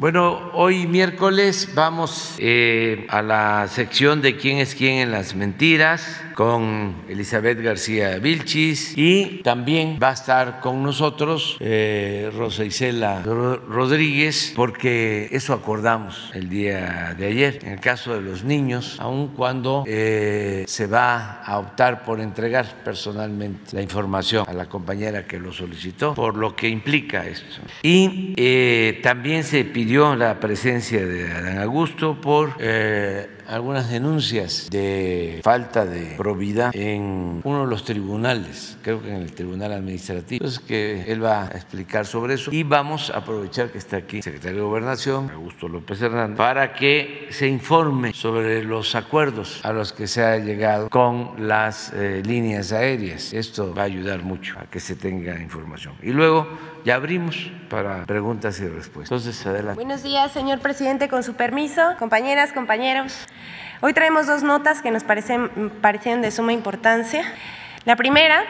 [0.00, 6.22] Bueno, hoy miércoles vamos eh, a la sección de quién es quién en las mentiras
[6.34, 14.54] con Elizabeth García Vilchis y también va a estar con nosotros eh, Rosa Isela Rodríguez
[14.56, 17.58] porque eso acordamos el día de ayer.
[17.62, 22.82] En el caso de los niños, aun cuando eh, se va a optar por entregar
[22.82, 27.60] personalmente la información a la compañera que lo solicitó, por lo que implica esto.
[27.82, 28.32] Y
[29.02, 32.54] también se pidió la presencia de Adán Augusto por
[33.48, 39.32] algunas denuncias de falta de probidad en uno de los tribunales, creo que en el
[39.32, 40.44] Tribunal Administrativo.
[40.44, 44.18] Entonces que él va a explicar sobre eso y vamos a aprovechar que está aquí
[44.18, 49.72] el secretario de Gobernación, Augusto López Hernández, para que se informe sobre los acuerdos a
[49.72, 53.32] los que se ha llegado con las eh, líneas aéreas.
[53.32, 55.94] Esto va a ayudar mucho a que se tenga información.
[56.02, 56.46] Y luego
[56.84, 59.20] ya abrimos para preguntas y respuestas.
[59.20, 59.74] Entonces, adelante.
[59.74, 63.26] Buenos días, señor presidente, con su permiso, compañeras, compañeros.
[63.80, 67.24] Hoy traemos dos notas que nos parecen, parecen de suma importancia.
[67.84, 68.44] La primera,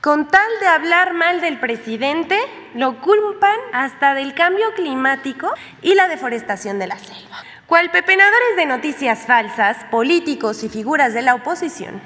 [0.00, 2.38] con tal de hablar mal del presidente,
[2.74, 7.38] lo culpan hasta del cambio climático y la deforestación de la selva.
[7.66, 12.00] Cual pepenadores de noticias falsas, políticos y figuras de la oposición,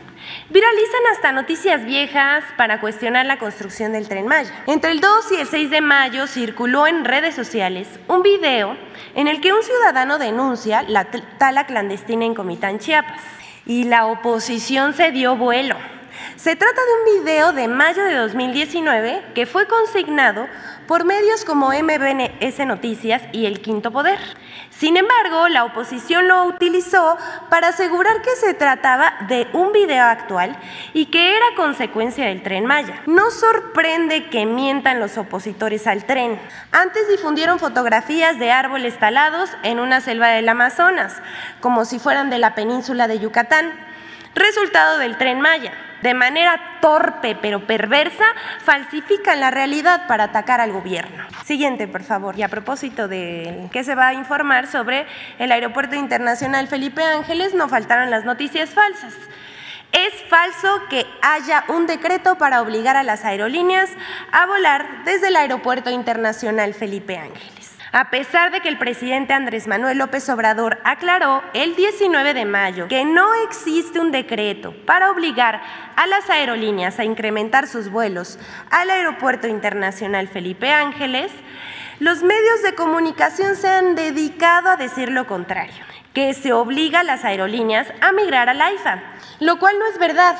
[0.50, 4.52] Viralizan hasta noticias viejas para cuestionar la construcción del tren Maya.
[4.66, 8.76] Entre el 2 y el 6 de mayo circuló en redes sociales un video
[9.14, 11.06] en el que un ciudadano denuncia la
[11.38, 13.20] tala clandestina en Comitán, Chiapas.
[13.66, 15.76] Y la oposición se dio vuelo.
[16.36, 20.46] Se trata de un video de mayo de 2019 que fue consignado
[20.86, 24.18] por medios como MBNS Noticias y El Quinto Poder.
[24.70, 27.16] Sin embargo, la oposición lo utilizó
[27.50, 30.56] para asegurar que se trataba de un video actual
[30.92, 33.02] y que era consecuencia del tren Maya.
[33.06, 36.38] No sorprende que mientan los opositores al tren.
[36.70, 41.20] Antes difundieron fotografías de árboles talados en una selva del Amazonas,
[41.60, 43.72] como si fueran de la península de Yucatán,
[44.34, 48.24] resultado del tren Maya de manera torpe pero perversa,
[48.64, 51.24] falsifican la realidad para atacar al gobierno.
[51.44, 52.38] Siguiente, por favor.
[52.38, 55.06] Y a propósito de qué se va a informar sobre
[55.38, 59.14] el Aeropuerto Internacional Felipe Ángeles, no faltaron las noticias falsas.
[59.92, 63.90] Es falso que haya un decreto para obligar a las aerolíneas
[64.32, 67.57] a volar desde el Aeropuerto Internacional Felipe Ángeles
[67.92, 72.88] a pesar de que el presidente Andrés Manuel López Obrador aclaró el 19 de mayo
[72.88, 75.60] que no existe un decreto para obligar
[75.96, 78.38] a las aerolíneas a incrementar sus vuelos
[78.70, 81.32] al Aeropuerto Internacional Felipe Ángeles,
[82.00, 85.84] los medios de comunicación se han dedicado a decir lo contrario,
[86.14, 89.02] que se obliga a las aerolíneas a migrar al AIFA,
[89.40, 90.36] lo cual no es verdad.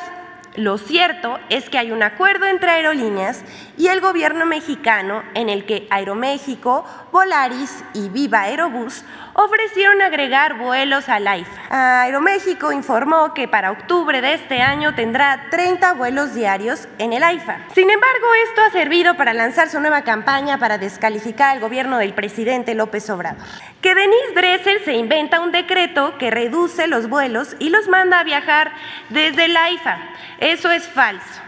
[0.58, 3.44] Lo cierto es que hay un acuerdo entre aerolíneas
[3.76, 9.04] y el gobierno mexicano en el que Aeroméxico, Volaris y Viva Aerobús
[9.40, 12.02] ofrecieron agregar vuelos al AIFA.
[12.02, 17.58] Aeroméxico informó que para octubre de este año tendrá 30 vuelos diarios en el AIFA.
[17.72, 22.14] Sin embargo, esto ha servido para lanzar su nueva campaña para descalificar al gobierno del
[22.14, 23.46] presidente López Obrador.
[23.80, 28.24] Que Denise Dressel se inventa un decreto que reduce los vuelos y los manda a
[28.24, 28.72] viajar
[29.08, 29.98] desde el AIFA.
[30.40, 31.42] Eso es falso.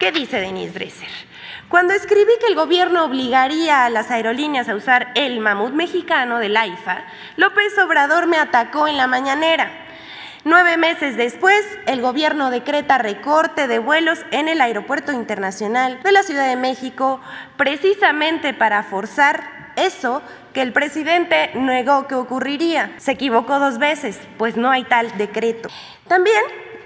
[0.00, 1.23] ¿Qué dice Denise Dresser?
[1.74, 6.56] Cuando escribí que el gobierno obligaría a las aerolíneas a usar el mamut mexicano del
[6.56, 7.02] AIFA,
[7.34, 9.72] López Obrador me atacó en la mañanera.
[10.44, 16.22] Nueve meses después, el gobierno decreta recorte de vuelos en el Aeropuerto Internacional de la
[16.22, 17.20] Ciudad de México,
[17.56, 22.92] precisamente para forzar eso que el presidente negó que ocurriría.
[22.98, 25.70] Se equivocó dos veces, pues no hay tal decreto.
[26.06, 26.40] También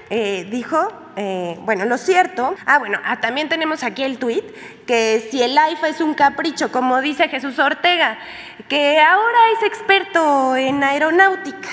[0.09, 0.88] eh, dijo,
[1.21, 4.45] eh, bueno, lo cierto, ah, bueno, ah, también tenemos aquí el tuit,
[4.87, 8.17] que si el AIFA es un capricho, como dice Jesús Ortega,
[8.69, 11.71] que ahora es experto en aeronáutica.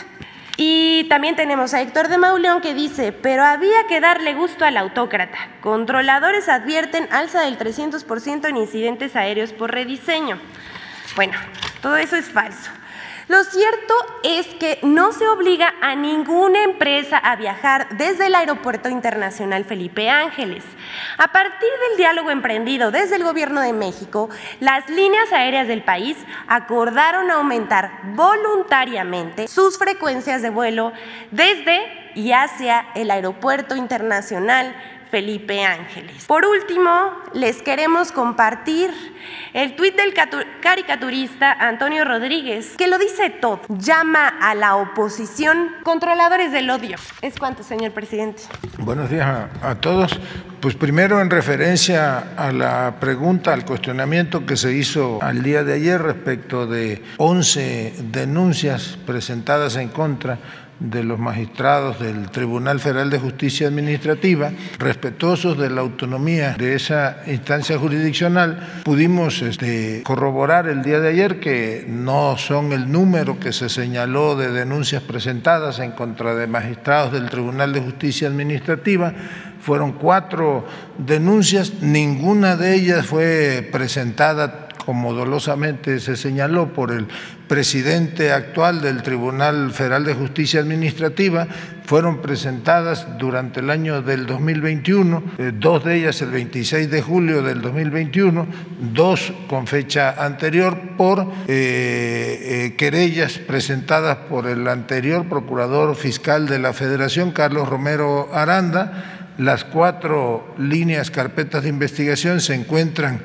[0.58, 4.78] Y también tenemos a Héctor de Mauleón que dice, pero había que darle gusto al
[4.78, 5.38] autócrata.
[5.62, 10.40] Controladores advierten alza del 300% en incidentes aéreos por rediseño.
[11.16, 11.38] Bueno,
[11.84, 12.72] todo eso es falso.
[13.28, 18.88] Lo cierto es que no se obliga a ninguna empresa a viajar desde el Aeropuerto
[18.88, 20.64] Internacional Felipe Ángeles.
[21.18, 24.30] A partir del diálogo emprendido desde el Gobierno de México,
[24.60, 26.18] las líneas aéreas del país
[26.48, 30.94] acordaron aumentar voluntariamente sus frecuencias de vuelo
[31.32, 34.76] desde y hacia el Aeropuerto Internacional
[35.16, 36.26] Felipe Ángeles.
[36.26, 38.91] Por último, les queremos compartir
[39.53, 40.14] el tuit del
[40.62, 43.62] caricaturista Antonio Rodríguez, que lo dice todo.
[43.70, 46.97] Llama a la oposición controladores del odio.
[47.22, 48.44] ¿Es cuánto, señor presidente?
[48.78, 50.20] Buenos días a, a todos.
[50.59, 55.76] Pues primero en referencia a la pregunta, al cuestionamiento que se hizo al día de
[55.76, 60.40] ayer respecto de 11 denuncias presentadas en contra
[60.80, 67.24] de los magistrados del Tribunal Federal de Justicia Administrativa, respetuosos de la autonomía de esa
[67.28, 73.54] instancia jurisdiccional, pudimos este, corroborar el día de ayer que no son el número que
[73.54, 79.14] se señaló de denuncias presentadas en contra de magistrados del Tribunal de Justicia Administrativa,
[79.62, 80.66] fueron cuatro
[80.98, 87.08] denuncias, ninguna de ellas fue presentada como dolosamente se señaló por el
[87.47, 91.47] presidente actual del Tribunal Federal de Justicia Administrativa,
[91.85, 97.43] fueron presentadas durante el año del 2021, eh, dos de ellas el 26 de julio
[97.43, 98.47] del 2021,
[98.93, 106.59] dos con fecha anterior por eh, eh, querellas presentadas por el anterior procurador fiscal de
[106.59, 109.11] la Federación, Carlos Romero Aranda.
[109.38, 113.20] Las cuatro líneas carpetas de investigación se encuentran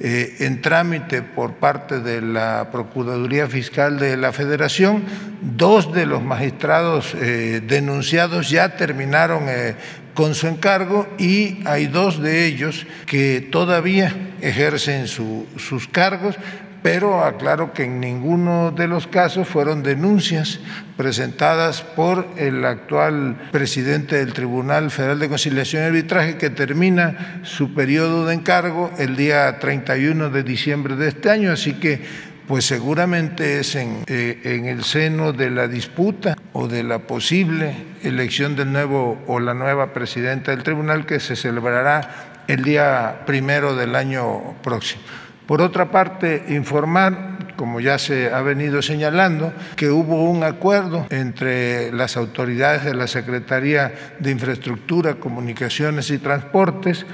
[0.00, 5.04] eh, en trámite por parte de la Procuraduría Fiscal de la Federación.
[5.40, 9.74] Dos de los magistrados eh, denunciados ya terminaron eh,
[10.14, 16.36] con su encargo y hay dos de ellos que todavía ejercen sus cargos,
[16.86, 20.60] pero aclaro que en ninguno de los casos fueron denuncias
[20.96, 27.74] presentadas por el actual presidente del Tribunal Federal de Conciliación y Arbitraje que termina su
[27.74, 32.02] periodo de encargo el día 31 de diciembre de este año, así que
[32.46, 37.74] pues seguramente es en, eh, en, el seno de la disputa o de la posible
[38.04, 43.74] elección del nuevo o la nueva presidenta del tribunal que se celebrará el día primero
[43.74, 45.02] del año próximo.
[45.46, 51.90] Por otra parte, informar como ya se ha venido señalando, que hubo un acuerdo entre
[51.92, 57.06] las autoridades de la Secretaría de Infraestructura, Comunicaciones y Transportes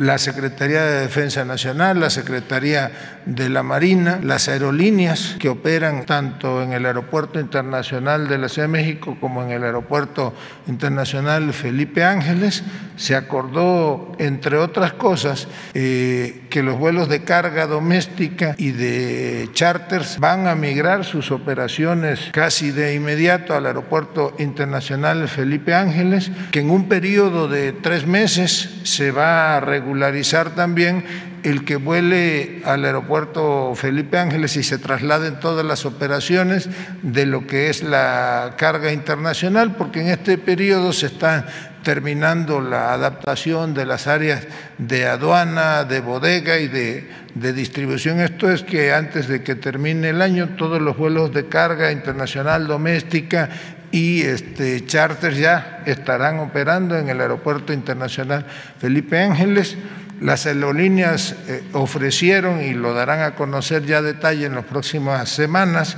[0.00, 6.62] la Secretaría de Defensa Nacional, la Secretaría de la Marina, las aerolíneas que operan tanto
[6.62, 10.32] en el Aeropuerto Internacional de la Ciudad de México como en el Aeropuerto
[10.68, 12.64] Internacional Felipe Ángeles,
[12.96, 20.18] se acordó, entre otras cosas, eh, que los vuelos de carga doméstica y de charters
[20.18, 26.70] van a migrar sus operaciones casi de inmediato al Aeropuerto Internacional Felipe Ángeles, que en
[26.70, 31.04] un periodo de tres meses se va a regular regularizar también
[31.42, 36.68] el que vuele al aeropuerto Felipe Ángeles y se trasladen todas las operaciones
[37.02, 41.46] de lo que es la carga internacional, porque en este periodo se está
[41.82, 44.46] terminando la adaptación de las áreas
[44.78, 48.20] de aduana, de bodega y de, de, distribución.
[48.20, 52.68] Esto es que antes de que termine el año todos los vuelos de carga internacional,
[52.68, 53.48] doméstica
[53.92, 58.46] y este, charters ya estarán operando en el Aeropuerto Internacional
[58.78, 59.76] Felipe Ángeles.
[60.20, 65.96] Las aerolíneas eh, ofrecieron y lo darán a conocer ya detalle en las próximas semanas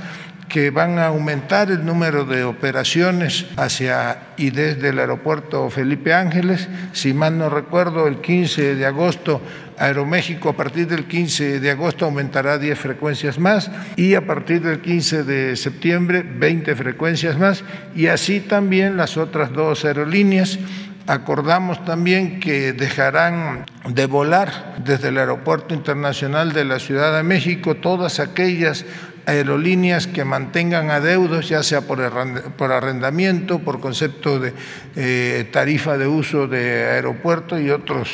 [0.53, 6.67] que van a aumentar el número de operaciones hacia y desde el aeropuerto Felipe Ángeles.
[6.91, 9.41] Si mal no recuerdo, el 15 de agosto
[9.77, 14.81] Aeroméxico a partir del 15 de agosto aumentará 10 frecuencias más y a partir del
[14.81, 17.63] 15 de septiembre 20 frecuencias más
[17.95, 20.59] y así también las otras dos aerolíneas.
[21.05, 27.75] Acordamos también que dejarán de volar desde el Aeropuerto Internacional de la Ciudad de México
[27.75, 28.85] todas aquellas
[29.25, 34.53] aerolíneas que mantengan adeudos, ya sea por, arrendamiento, por concepto de
[34.95, 38.09] eh, tarifa de uso de aeropuerto y otros,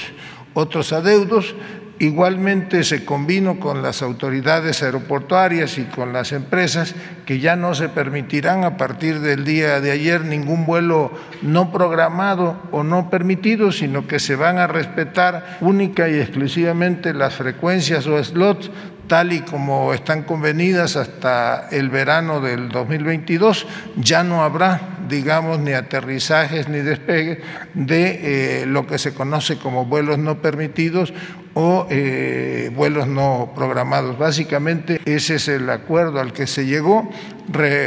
[0.53, 1.55] otros adeudos.
[2.01, 7.89] Igualmente se combinó con las autoridades aeroportuarias y con las empresas que ya no se
[7.89, 14.07] permitirán a partir del día de ayer ningún vuelo no programado o no permitido, sino
[14.07, 18.71] que se van a respetar única y exclusivamente las frecuencias o slots
[19.09, 25.73] tal y como están convenidas hasta el verano del 2022, ya no habrá, digamos, ni
[25.73, 27.39] aterrizajes ni despegues
[27.73, 31.11] de eh, lo que se conoce como vuelos no permitidos
[31.55, 34.17] o eh, vuelos no programados.
[34.17, 37.09] Básicamente ese es el acuerdo al que se llegó.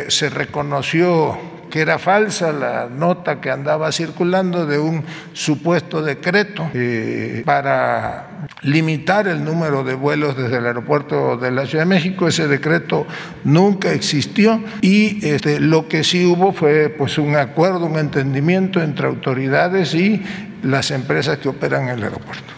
[0.08, 5.02] se reconoció que era falsa la nota que andaba circulando de un
[5.32, 11.84] supuesto decreto eh, para limitar el número de vuelos desde el aeropuerto de la Ciudad
[11.84, 12.28] de México.
[12.28, 13.06] Ese decreto
[13.44, 19.06] nunca existió y este, lo que sí hubo fue pues un acuerdo, un entendimiento entre
[19.06, 20.22] autoridades y
[20.62, 22.52] las empresas que operan el aeropuerto.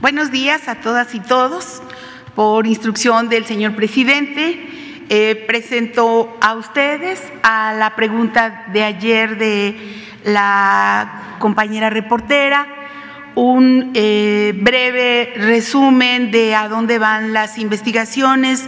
[0.00, 1.80] Buenos días a todas y todos.
[2.34, 4.67] Por instrucción del señor presidente,
[5.08, 9.76] eh, presento a ustedes a la pregunta de ayer de
[10.24, 12.66] la compañera reportera
[13.34, 18.66] un eh, breve resumen de a dónde van las investigaciones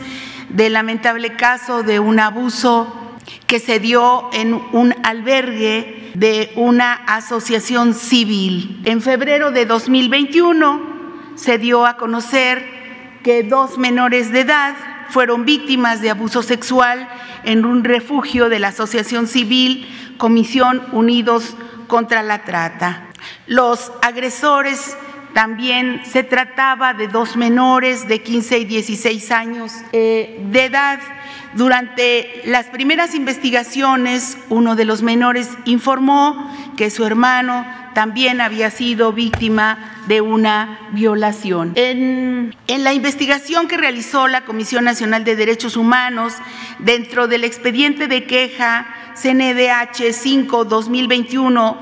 [0.48, 7.94] del lamentable caso de un abuso que se dio en un albergue de una asociación
[7.94, 8.80] civil.
[8.84, 12.64] En febrero de 2021 se dio a conocer
[13.22, 14.74] que dos menores de edad
[15.10, 17.08] fueron víctimas de abuso sexual
[17.44, 23.08] en un refugio de la Asociación Civil Comisión Unidos contra la Trata.
[23.46, 24.96] Los agresores
[25.34, 31.00] también se trataba de dos menores de 15 y 16 años eh, de edad.
[31.54, 39.12] Durante las primeras investigaciones, uno de los menores informó que su hermano también había sido
[39.12, 41.72] víctima de una violación.
[41.74, 46.34] En, la investigación que realizó la Comisión Nacional de Derechos Humanos
[46.78, 48.86] dentro del expediente de queja
[49.20, 51.76] CNDH 5-2021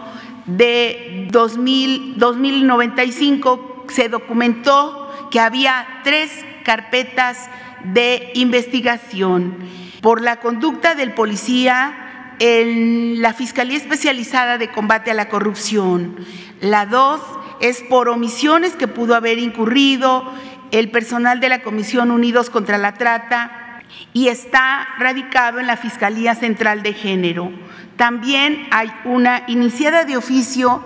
[0.46, 6.30] de 2000, 2095 se documentó que había tres
[6.64, 7.48] carpetas
[7.84, 9.56] de investigación
[10.00, 16.16] por la conducta del policía en la Fiscalía Especializada de Combate a la Corrupción.
[16.60, 17.20] La dos
[17.60, 20.32] es por omisiones que pudo haber incurrido
[20.70, 23.82] el personal de la Comisión Unidos contra la Trata
[24.12, 27.50] y está radicado en la Fiscalía Central de Género.
[27.96, 30.82] También hay una iniciada de oficio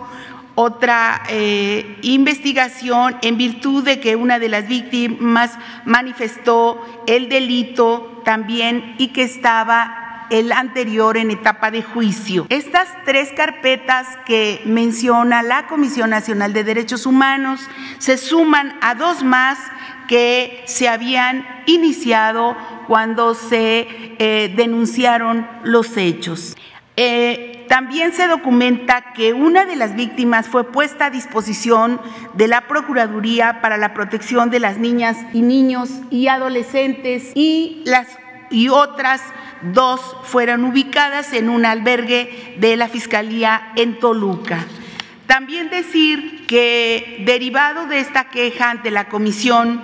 [0.54, 8.94] otra eh, investigación en virtud de que una de las víctimas manifestó el delito también
[8.98, 12.46] y que estaba el anterior en etapa de juicio.
[12.48, 17.60] Estas tres carpetas que menciona la Comisión Nacional de Derechos Humanos
[17.98, 19.58] se suman a dos más
[20.08, 22.56] que se habían iniciado
[22.86, 23.86] cuando se
[24.18, 26.56] eh, denunciaron los hechos.
[26.96, 32.00] Eh, también se documenta que una de las víctimas fue puesta a disposición
[32.34, 38.08] de la Procuraduría para la Protección de las Niñas y Niños y Adolescentes y, las,
[38.50, 39.22] y otras
[39.62, 44.66] dos fueron ubicadas en un albergue de la Fiscalía en Toluca.
[45.26, 49.80] También decir que derivado de esta queja ante la comisión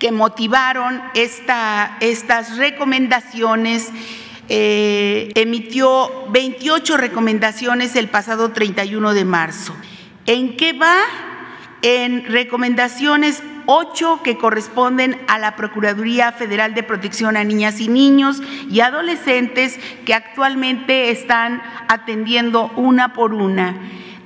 [0.00, 3.92] que motivaron estas recomendaciones,
[4.48, 9.74] eh, emitió 28 recomendaciones el pasado 31 de marzo.
[10.26, 10.96] ¿En qué va?
[11.82, 18.40] En recomendaciones ocho que corresponden a la Procuraduría Federal de Protección a Niñas y Niños
[18.70, 23.76] y Adolescentes que actualmente están atendiendo una por una.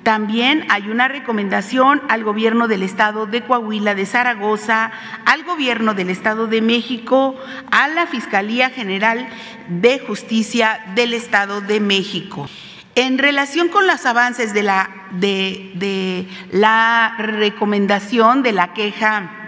[0.03, 4.91] También hay una recomendación al gobierno del estado de Coahuila, de Zaragoza,
[5.25, 7.37] al gobierno del estado de México,
[7.71, 9.29] a la Fiscalía General
[9.69, 12.49] de Justicia del estado de México.
[12.95, 19.42] En relación con los avances de la, de, la recomendación de la queja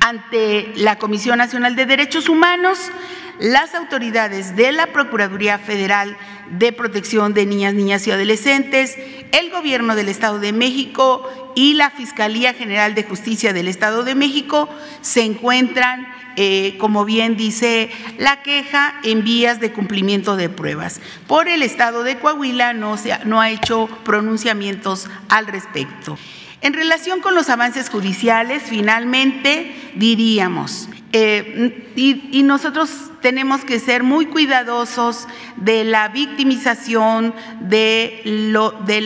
[0.00, 2.78] ante la Comisión Nacional de Derechos Humanos,
[3.38, 6.16] las autoridades de la Procuraduría Federal
[6.50, 8.96] de Protección de Niñas, Niñas y Adolescentes,
[9.32, 14.14] el Gobierno del Estado de México y la Fiscalía General de Justicia del Estado de
[14.14, 14.68] México
[15.02, 21.00] se encuentran, eh, como bien dice la queja, en vías de cumplimiento de pruebas.
[21.26, 26.16] Por el Estado de Coahuila no, se no ha hecho pronunciamientos al respecto.
[26.60, 32.90] En relación con los avances judiciales, finalmente diríamos, eh, y, nosotros
[33.22, 38.20] tenemos que ser muy cuidadosos de la victimización de,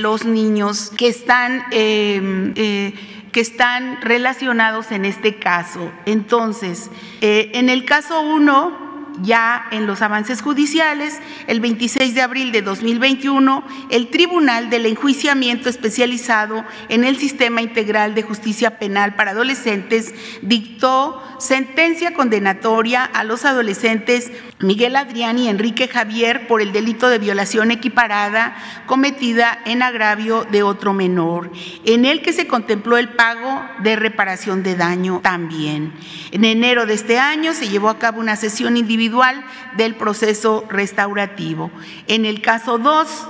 [0.01, 2.95] los niños que están, eh, eh,
[3.31, 5.93] que están relacionados en este caso.
[6.07, 6.91] Entonces,
[7.21, 13.65] en el caso 1, ya en los avances judiciales, el 26 de abril de 2021,
[13.91, 21.23] el Tribunal del Enjuiciamiento Especializado en el Sistema Integral de Justicia Penal para Adolescentes dictó
[21.39, 27.73] sentencia condenatoria a los adolescentes Miguel Adrián y Enrique Javier por el delito de violación
[27.73, 31.51] equiparada cometida en agravio de otro menor,
[31.85, 35.93] en el que se contempló el pago de reparación de daño también.
[36.31, 39.45] En enero de este año se llevó a cabo una sesión individual individual
[39.77, 41.71] del proceso restaurativo.
[42.07, 43.29] En el caso 2,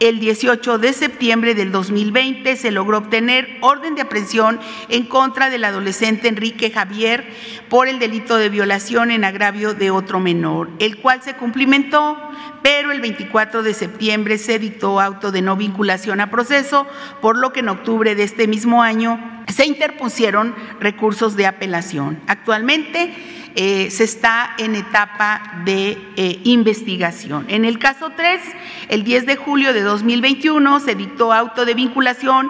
[0.00, 4.58] el 18 de septiembre del 2020 se logró obtener orden de aprehensión
[4.88, 7.28] en contra del adolescente Enrique Javier
[7.68, 12.16] por el delito de violación en agravio de otro menor, el cual se cumplimentó,
[12.62, 16.86] pero el 24 de septiembre se dictó auto de no vinculación a proceso,
[17.20, 22.20] por lo que en octubre de este mismo año se interpusieron recursos de apelación.
[22.26, 23.14] Actualmente,
[23.56, 27.46] eh, se está en etapa de eh, investigación.
[27.48, 28.40] En el caso 3,
[28.88, 32.48] el 10 de julio de 2021 se dictó auto de vinculación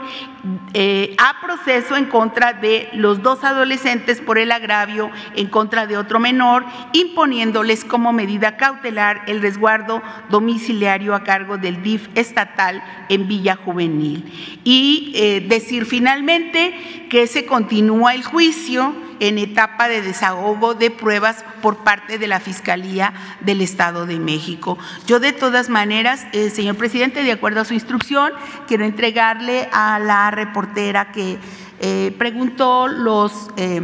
[0.75, 5.97] eh, a proceso en contra de los dos adolescentes por el agravio en contra de
[5.97, 13.29] otro menor, imponiéndoles como medida cautelar el resguardo domiciliario a cargo del DIF estatal en
[13.29, 14.61] Villa Juvenil.
[14.65, 21.79] Y decir finalmente que se continúa el juicio en etapa de desahogo de pruebas por
[21.79, 24.79] parte de la Fiscalía del Estado de México.
[25.07, 28.33] Yo de todas maneras, eh, señor presidente, de acuerdo a su instrucción,
[28.67, 31.39] quiero entregarle a la reportera que
[31.81, 33.81] eh, preguntó los eh,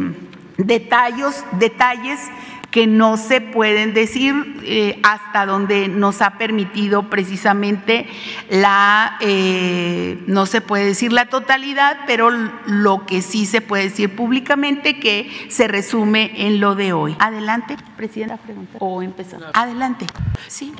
[0.57, 2.19] detalles, detalles
[2.77, 8.05] que no se pueden decir eh, hasta donde nos ha permitido precisamente
[8.51, 12.29] la, eh, no se puede decir la totalidad, pero
[12.67, 17.15] lo que sí se puede decir públicamente que se resume en lo de hoy.
[17.17, 18.37] Adelante, Presidenta,
[18.77, 19.47] o empezamos.
[19.55, 20.05] Adelante.
[20.45, 20.71] Sí.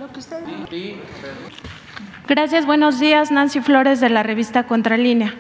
[2.28, 3.32] Gracias, buenos días.
[3.32, 5.34] Nancy Flores de la revista Contralínea.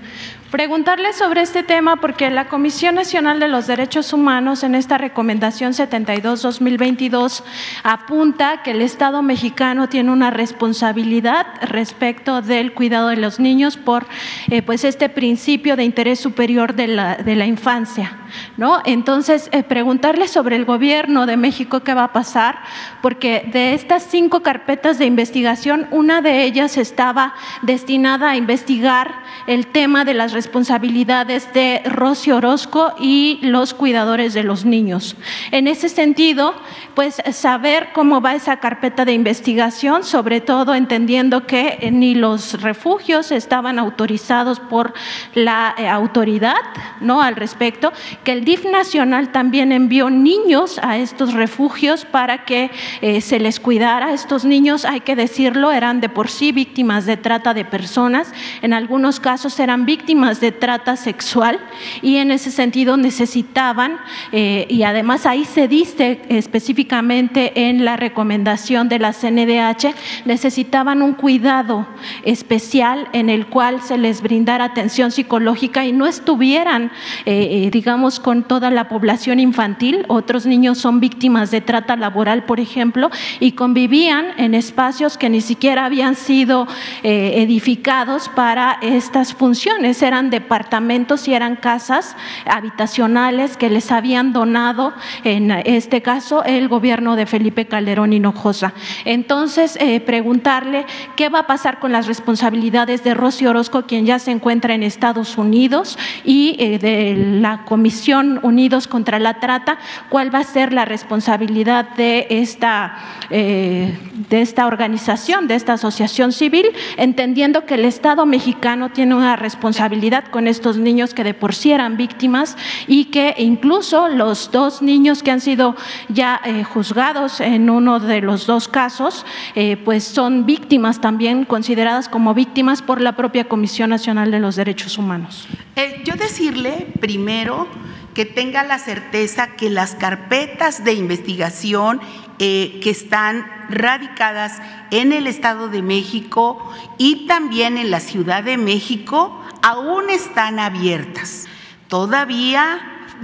[0.51, 5.73] Preguntarle sobre este tema porque la Comisión Nacional de los Derechos Humanos en esta recomendación
[5.73, 7.43] 72-2022
[7.83, 14.05] apunta que el Estado mexicano tiene una responsabilidad respecto del cuidado de los niños por
[14.49, 18.17] eh, pues este principio de interés superior de la, de la infancia.
[18.55, 18.81] ¿no?
[18.85, 22.59] Entonces, eh, preguntarle sobre el gobierno de México qué va a pasar,
[23.01, 29.67] porque de estas cinco carpetas de investigación, una de ellas estaba destinada a investigar el
[29.67, 35.15] tema de las responsabilidades de Rosy Orozco y los cuidadores de los niños.
[35.49, 36.53] En ese sentido,
[36.93, 43.31] pues saber cómo va esa carpeta de investigación, sobre todo entendiendo que ni los refugios
[43.31, 44.93] estaban autorizados por
[45.33, 46.61] la eh, autoridad,
[47.01, 47.23] ¿no?
[47.23, 47.91] Al respecto,
[48.23, 52.69] que el DIF nacional también envió niños a estos refugios para que
[53.01, 54.13] eh, se les cuidara.
[54.13, 58.73] Estos niños, hay que decirlo, eran de por sí víctimas de trata de personas, en
[58.73, 61.59] algunos casos eran víctimas de trata sexual
[62.01, 63.97] y en ese sentido necesitaban,
[64.33, 71.13] eh, y además ahí se dice específicamente en la recomendación de la CNDH, necesitaban un
[71.13, 71.87] cuidado
[72.23, 76.91] especial en el cual se les brindara atención psicológica y no estuvieran,
[77.25, 80.03] eh, eh, digamos, con toda la población infantil.
[80.09, 83.09] Otros niños son víctimas de trata laboral, por ejemplo,
[83.39, 86.67] y convivían en espacios que ni siquiera habían sido
[87.03, 90.01] edificados para estas funciones.
[90.01, 97.15] Eran departamentos y eran casas habitacionales que les habían donado, en este caso, el gobierno
[97.15, 98.73] de Felipe Calderón Hinojosa.
[99.05, 104.19] Entonces, eh, preguntarle qué va a pasar con las responsabilidades de Rosy Orozco, quien ya
[104.19, 109.77] se encuentra en Estados Unidos, y eh, de la Comisión Unidos contra la Trata,
[110.09, 112.97] cuál va a ser la responsabilidad de esta,
[113.29, 113.97] eh,
[114.29, 120.06] de esta organización, de esta asociación civil, entendiendo que el Estado mexicano tiene una responsabilidad
[120.31, 122.55] con estos niños que de por sí eran víctimas
[122.87, 125.75] y que incluso los dos niños que han sido
[126.07, 132.09] ya eh, juzgados en uno de los dos casos, eh, pues son víctimas también consideradas
[132.09, 135.47] como víctimas por la propia Comisión Nacional de los Derechos Humanos.
[135.75, 137.67] Eh, yo decirle primero
[138.13, 142.01] que tenga la certeza que las carpetas de investigación
[142.37, 149.43] que están radicadas en el Estado de México y también en la Ciudad de México
[149.61, 151.45] aún están abiertas.
[151.87, 152.79] Todavía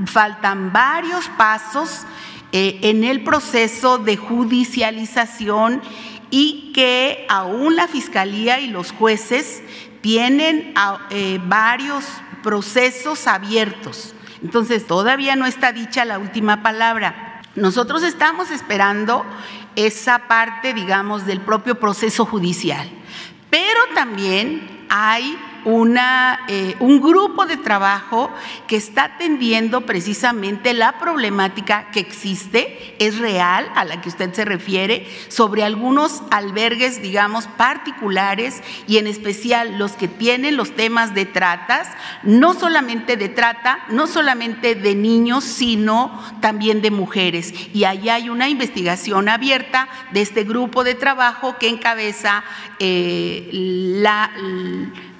[0.05, 2.05] faltan varios pasos
[2.51, 5.81] eh, en el proceso de judicialización
[6.29, 9.61] y que aún la Fiscalía y los jueces
[10.01, 10.73] tienen
[11.09, 12.03] eh, varios
[12.41, 14.13] procesos abiertos.
[14.43, 17.32] Entonces, todavía no está dicha la última palabra.
[17.55, 19.23] Nosotros estamos esperando
[19.75, 22.89] esa parte, digamos, del propio proceso judicial.
[23.49, 28.29] Pero también hay eh, un grupo de trabajo
[28.67, 34.45] que está atendiendo precisamente la problemática que existe, es real, a la que usted se
[34.45, 41.25] refiere, sobre algunos albergues, digamos, particulares y en especial los que tienen los temas de
[41.25, 41.87] tratas,
[42.23, 47.53] no solamente de trata, no solamente de niños, sino también de mujeres.
[47.73, 52.43] Y ahí hay una investigación abierta de este grupo de trabajo que encabeza
[52.79, 54.31] eh, la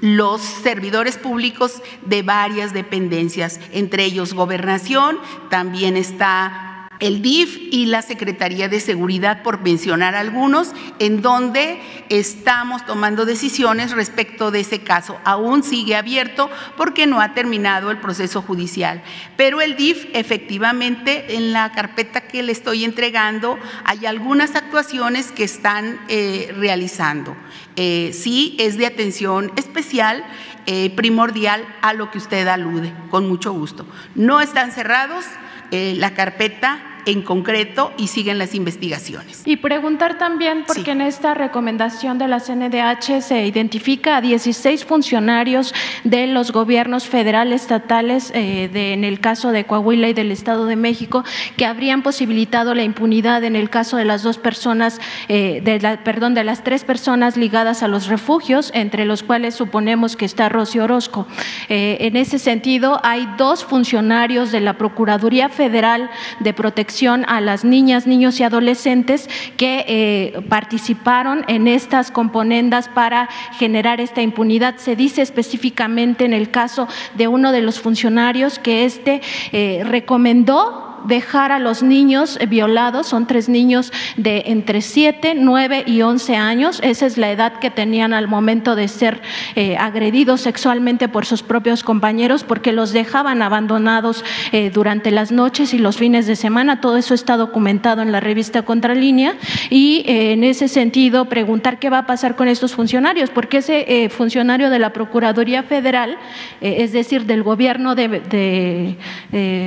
[0.04, 5.18] los servidores públicos de varias dependencias, entre ellos gobernación,
[5.50, 6.73] también está
[7.04, 13.92] el DIF y la Secretaría de Seguridad, por mencionar algunos, en donde estamos tomando decisiones
[13.92, 15.20] respecto de ese caso.
[15.26, 19.04] Aún sigue abierto porque no ha terminado el proceso judicial.
[19.36, 25.44] Pero el DIF, efectivamente, en la carpeta que le estoy entregando, hay algunas actuaciones que
[25.44, 27.36] están eh, realizando.
[27.76, 30.24] Eh, sí, es de atención especial.
[30.66, 33.86] Eh, primordial a lo que usted alude, con mucho gusto.
[34.16, 35.26] No están cerrados,
[35.72, 39.44] la carpeta en concreto y siguen las investigaciones.
[39.46, 45.74] Y preguntar también, porque en esta recomendación de la CNDH se identifica a 16 funcionarios
[46.04, 50.66] de los gobiernos federales, estatales, eh, de, en el caso de Coahuila y del Estado
[50.66, 51.24] de México,
[51.58, 56.04] que habrían posibilitado la impunidad en el caso de las dos personas, eh, de la,
[56.04, 60.50] perdón, de las tres personas ligadas a los refugios, entre los cuales suponemos que está
[60.50, 61.28] Rocío Orozco.
[61.70, 67.66] Eh, en ese sentido, hay dos funcionarios de la Procuraduría Federal de Protección a las
[67.66, 69.28] niñas, niños y adolescentes
[69.58, 74.78] que eh, participaron en estas componendas para generar esta impunidad.
[74.78, 80.93] Se dice específicamente en el caso de uno de los funcionarios que este eh, recomendó
[81.06, 86.80] dejar a los niños violados, son tres niños de entre 7, 9 y 11 años,
[86.84, 89.22] esa es la edad que tenían al momento de ser
[89.56, 95.74] eh, agredidos sexualmente por sus propios compañeros, porque los dejaban abandonados eh, durante las noches
[95.74, 99.36] y los fines de semana, todo eso está documentado en la revista Contralínea,
[99.70, 104.10] y eh, en ese sentido preguntar qué va a pasar con estos funcionarios, porque ese
[104.10, 106.18] funcionario de la Procuraduría Federal,
[106.62, 108.98] es decir, del gobierno de,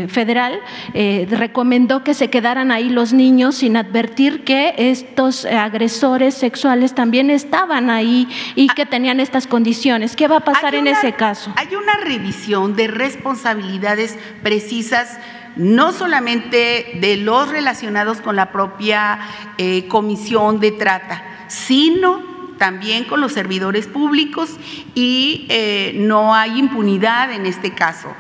[0.09, 0.61] federal,
[1.31, 7.91] recomendó que se quedaran ahí los niños sin advertir que estos agresores sexuales también estaban
[7.91, 10.17] ahí y que tenían estas condiciones.
[10.17, 11.53] ¿Qué va a pasar en ese caso?
[11.57, 15.19] Hay una revisión de responsabilidades precisas
[15.57, 19.19] no solamente de los relacionados con la propia
[19.57, 22.23] eh, comisión de trata, sino
[22.59, 24.57] también con los servidores públicos
[24.95, 28.15] y eh, no hay impunidad en este caso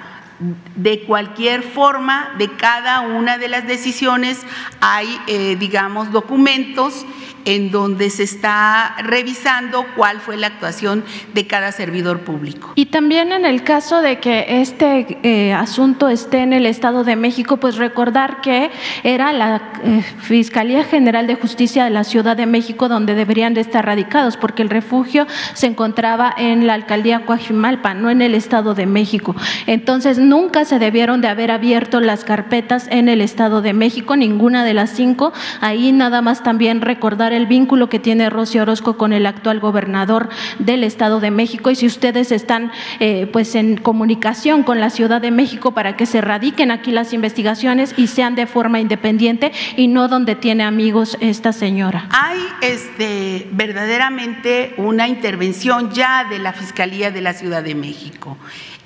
[0.76, 4.42] de cualquier forma, de cada una de las decisiones
[4.80, 7.06] hay, eh, digamos, documentos
[7.46, 12.72] en donde se está revisando cuál fue la actuación de cada servidor público.
[12.74, 17.16] Y también en el caso de que este eh, asunto esté en el Estado de
[17.16, 18.70] México, pues recordar que
[19.04, 23.60] era la eh, Fiscalía General de Justicia de la Ciudad de México donde deberían de
[23.60, 28.74] estar radicados, porque el refugio se encontraba en la alcaldía Coajimalpa, no en el Estado
[28.74, 29.36] de México.
[29.66, 34.64] Entonces, nunca se debieron de haber abierto las carpetas en el Estado de México, ninguna
[34.64, 35.32] de las cinco.
[35.60, 40.28] Ahí nada más también recordar el vínculo que tiene Rocío Orozco con el actual gobernador
[40.58, 45.20] del Estado de México y si ustedes están eh, pues en comunicación con la Ciudad
[45.20, 49.88] de México para que se radiquen aquí las investigaciones y sean de forma independiente y
[49.88, 52.08] no donde tiene amigos esta señora.
[52.10, 58.36] Hay este verdaderamente una intervención ya de la Fiscalía de la Ciudad de México.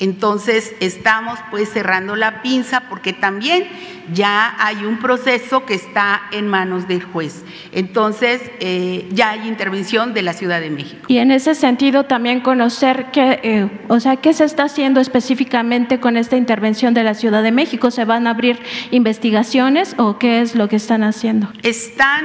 [0.00, 3.68] Entonces estamos pues cerrando la pinza porque también
[4.14, 7.44] ya hay un proceso que está en manos del juez.
[7.72, 11.04] Entonces eh, ya hay intervención de la Ciudad de México.
[11.08, 16.00] Y en ese sentido también conocer que, eh, o sea, qué se está haciendo específicamente
[16.00, 17.90] con esta intervención de la Ciudad de México.
[17.90, 18.58] ¿Se van a abrir
[18.90, 21.52] investigaciones o qué es lo que están haciendo?
[21.62, 22.24] Están,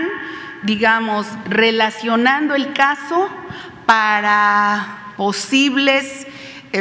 [0.64, 3.30] digamos, relacionando el caso
[3.86, 6.26] para posibles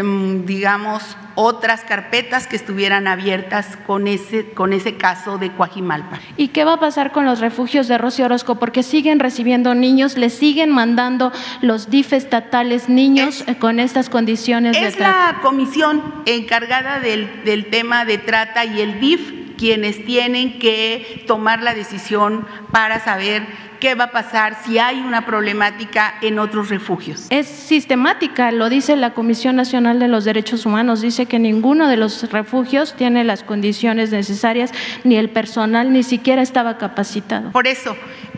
[0.02, 6.20] digamos, otras carpetas que estuvieran abiertas con ese, con ese caso de Coajimalpa.
[6.37, 8.57] ¿Y qué va a pasar con los refugios de Rocío Orozco?
[8.57, 14.72] Porque siguen recibiendo niños, le siguen mandando los DIF estatales niños eh, con estas condiciones
[14.80, 15.30] de trata.
[15.30, 21.24] Es la comisión encargada del, del tema de trata y el DIF quienes tienen que
[21.26, 23.46] tomar la decisión para saber
[23.84, 27.26] qué va a pasar si hay una problemática en otros refugios.
[27.28, 31.98] Es sistemática, lo dice la Comisión Nacional de los Derechos Humanos, dice que ninguno de
[31.98, 34.72] los refugios tiene las condiciones necesarias,
[35.04, 37.50] ni el personal ni siquiera estaba capacitado.
[37.52, 37.94] Por eso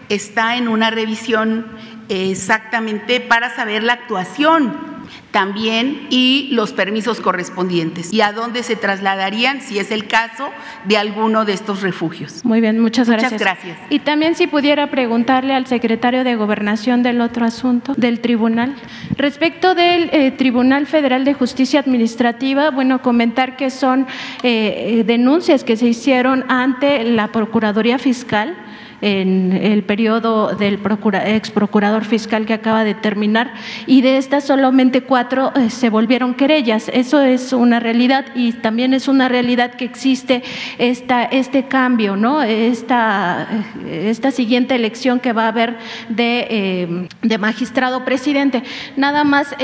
[0.08, 1.64] está en una revisión
[2.08, 4.95] exactamente para saber la actuación
[5.36, 10.48] también y los permisos correspondientes y a dónde se trasladarían, si es el caso,
[10.86, 12.42] de alguno de estos refugios.
[12.42, 13.32] Muy bien, muchas gracias.
[13.32, 13.78] Muchas gracias.
[13.90, 18.76] Y también si pudiera preguntarle al secretario de Gobernación del otro asunto, del tribunal.
[19.18, 24.06] Respecto del eh, Tribunal Federal de Justicia Administrativa, bueno, comentar que son
[24.42, 28.56] eh, denuncias que se hicieron ante la Procuraduría Fiscal
[29.00, 30.80] en el periodo del
[31.26, 33.52] ex procurador fiscal que acaba de terminar
[33.86, 36.90] y de estas solamente cuatro eh, se volvieron querellas.
[36.92, 40.42] Eso es una realidad y también es una realidad que existe
[40.78, 42.42] esta, este cambio, ¿no?
[42.42, 43.48] esta,
[43.84, 45.76] eh, esta siguiente elección que va a haber
[46.08, 48.62] de, eh, de magistrado presidente.
[48.96, 49.54] Nada más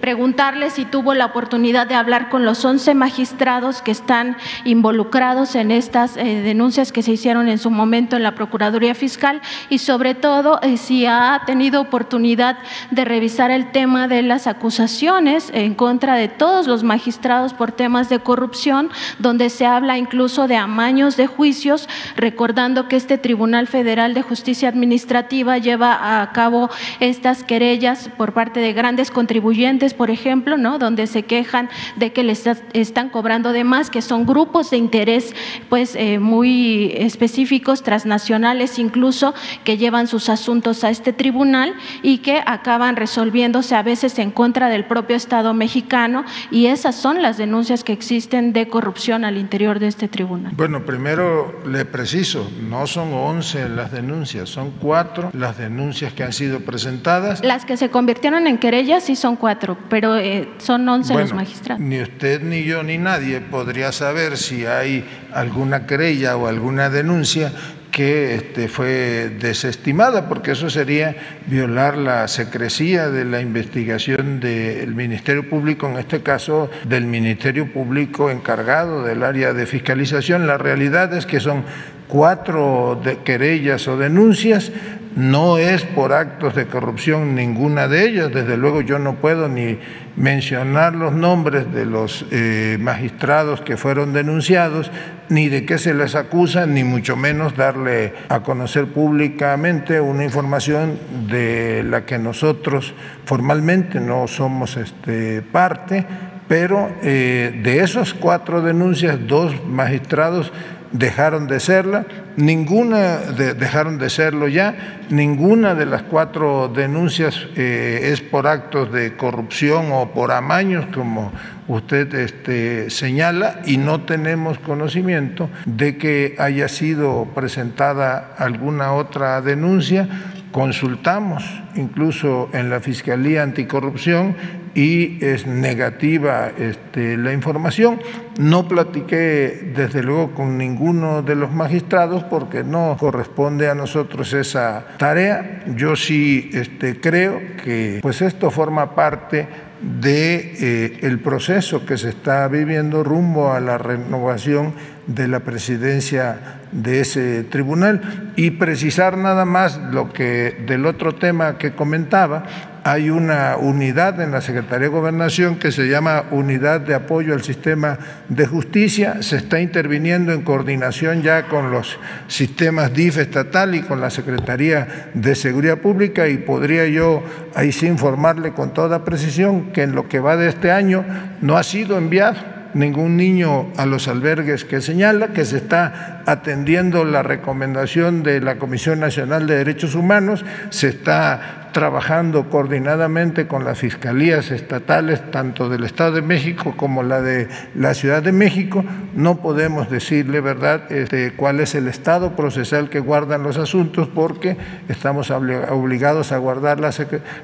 [0.00, 5.70] preguntarle si tuvo la oportunidad de hablar con los 11 magistrados que están involucrados en
[5.70, 10.60] estas denuncias que se hicieron en su momento en la Procuraduría Fiscal y sobre todo
[10.62, 12.58] eh, si ha tenido oportunidad
[12.90, 18.08] de revisar el tema de las acusaciones en contra de todos los magistrados por temas
[18.08, 24.14] de corrupción, donde se habla incluso de amaños de juicios, recordando que este Tribunal Federal
[24.14, 30.56] de Justicia Administrativa lleva a cabo estas querellas por parte de grandes contribuyentes, por ejemplo,
[30.56, 30.78] ¿no?
[30.78, 35.34] donde se quejan de que les están cobrando de más, que son grupos de interés
[35.68, 42.42] pues eh, muy específicos transnacionales incluso que llevan sus asuntos a este tribunal y que
[42.44, 47.84] acaban resolviéndose a veces en contra del propio Estado mexicano y esas son las denuncias
[47.84, 50.52] que existen de corrupción al interior de este tribunal.
[50.56, 56.32] Bueno, primero le preciso, no son 11 las denuncias, son cuatro las denuncias que han
[56.32, 57.44] sido presentadas.
[57.44, 61.80] Las que se convirtieron en querellas sí son cuatro, pero eh, son 11 los magistrados.
[61.80, 67.52] Ni usted, ni yo, ni nadie podría saber si hay alguna querella o alguna denuncia
[67.96, 75.48] que este, fue desestimada, porque eso sería violar la secrecía de la investigación del Ministerio
[75.48, 80.46] Público, en este caso del Ministerio Público encargado del área de fiscalización.
[80.46, 81.64] La realidad es que son
[82.08, 84.72] cuatro querellas o denuncias,
[85.16, 89.78] no es por actos de corrupción ninguna de ellas, desde luego yo no puedo ni
[90.14, 94.90] mencionar los nombres de los eh, magistrados que fueron denunciados,
[95.30, 100.98] ni de qué se les acusa, ni mucho menos darle a conocer públicamente una información
[101.28, 102.92] de la que nosotros
[103.24, 106.04] formalmente no somos este, parte,
[106.46, 110.52] pero eh, de esas cuatro denuncias, dos magistrados
[110.92, 118.20] dejaron de serla, ninguna dejaron de serlo ya, ninguna de las cuatro denuncias eh, es
[118.20, 121.32] por actos de corrupción o por amaños, como
[121.68, 130.08] usted este, señala, y no tenemos conocimiento de que haya sido presentada alguna otra denuncia.
[130.52, 131.44] Consultamos
[131.74, 134.36] incluso en la Fiscalía Anticorrupción
[134.76, 137.98] y es negativa este, la información.
[138.38, 144.84] No platiqué desde luego con ninguno de los magistrados porque no corresponde a nosotros esa
[144.98, 145.64] tarea.
[145.74, 149.48] Yo sí este, creo que pues esto forma parte
[149.80, 154.74] de eh, el proceso que se está viviendo rumbo a la renovación
[155.06, 161.56] de la presidencia de ese tribunal y precisar nada más lo que del otro tema
[161.56, 162.44] que comentaba
[162.86, 167.42] hay una unidad en la Secretaría de Gobernación que se llama Unidad de Apoyo al
[167.42, 169.24] Sistema de Justicia.
[169.24, 175.10] Se está interviniendo en coordinación ya con los sistemas DIF estatal y con la Secretaría
[175.14, 177.24] de Seguridad Pública y podría yo
[177.56, 181.04] ahí sí informarle con toda precisión que en lo que va de este año
[181.40, 182.38] no ha sido enviado
[182.74, 188.58] ningún niño a los albergues que señala, que se está atendiendo la recomendación de la
[188.58, 195.84] Comisión Nacional de Derechos Humanos, se está trabajando coordinadamente con las fiscalías estatales, tanto del
[195.84, 198.82] Estado de México como la de la Ciudad de México.
[199.14, 204.56] No podemos decirle, ¿verdad?, este, cuál es el estado procesal que guardan los asuntos porque
[204.88, 206.92] estamos obligados a guardar la,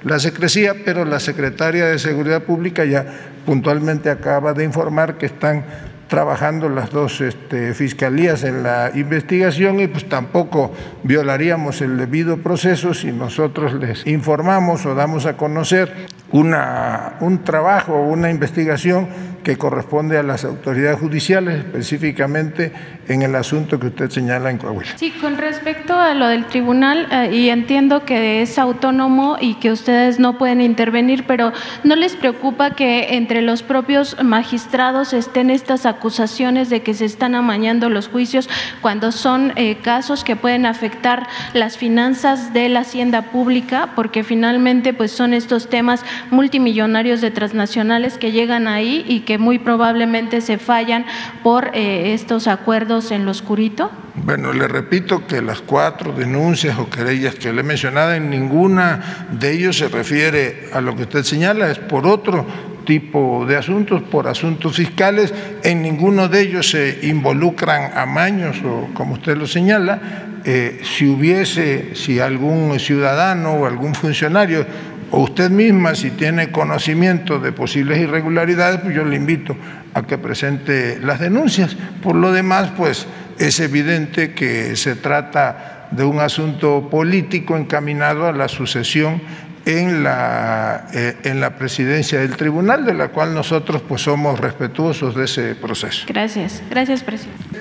[0.03, 3.05] la secrecía, pero la Secretaria de Seguridad Pública ya
[3.45, 5.67] puntualmente acaba de informar que están
[6.13, 10.71] trabajando las dos este, fiscalías en la investigación y pues tampoco
[11.05, 15.91] violaríamos el debido proceso si nosotros les informamos o damos a conocer
[16.31, 19.09] una, un trabajo o una investigación
[19.43, 22.73] que corresponde a las autoridades judiciales, específicamente
[23.15, 24.97] en el asunto que usted señala en Coahuila.
[24.97, 29.71] Sí, con respecto a lo del tribunal, eh, y entiendo que es autónomo y que
[29.71, 31.53] ustedes no pueden intervenir, pero
[31.85, 37.35] ¿no les preocupa que entre los propios magistrados estén estas acusaciones de que se están
[37.35, 38.49] amañando los juicios
[38.81, 43.91] cuando son eh, casos que pueden afectar las finanzas de la hacienda pública?
[43.95, 49.59] Porque finalmente pues son estos temas multimillonarios de transnacionales que llegan ahí y que muy
[49.59, 51.05] probablemente se fallan
[51.43, 53.91] por eh, estos acuerdos en lo oscurito?
[54.15, 59.27] Bueno, le repito que las cuatro denuncias o querellas que le he mencionado, en ninguna
[59.33, 62.47] de ellos se refiere a lo que usted señala, es por otro
[62.85, 69.15] tipo de asuntos, por asuntos fiscales, en ninguno de ellos se involucran amaños o como
[69.15, 74.67] usted lo señala, eh, si hubiese, si algún ciudadano o algún funcionario
[75.13, 79.55] o usted misma, si tiene conocimiento de posibles irregularidades, pues yo le invito
[79.93, 81.77] a que presente las denuncias.
[82.03, 83.07] Por lo demás, pues
[83.39, 89.21] es evidente que se trata de un asunto político encaminado a la sucesión
[89.67, 95.15] en la, eh, en la presidencia del tribunal, de la cual nosotros pues somos respetuosos
[95.15, 96.07] de ese proceso.
[96.09, 97.61] Gracias, gracias, presidente.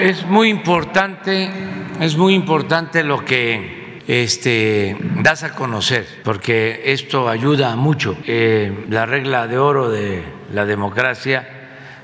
[0.00, 1.50] Es muy importante,
[2.00, 3.77] es muy importante lo que
[4.08, 8.16] este, das a conocer, porque esto ayuda mucho.
[8.26, 11.46] Eh, la regla de oro de la democracia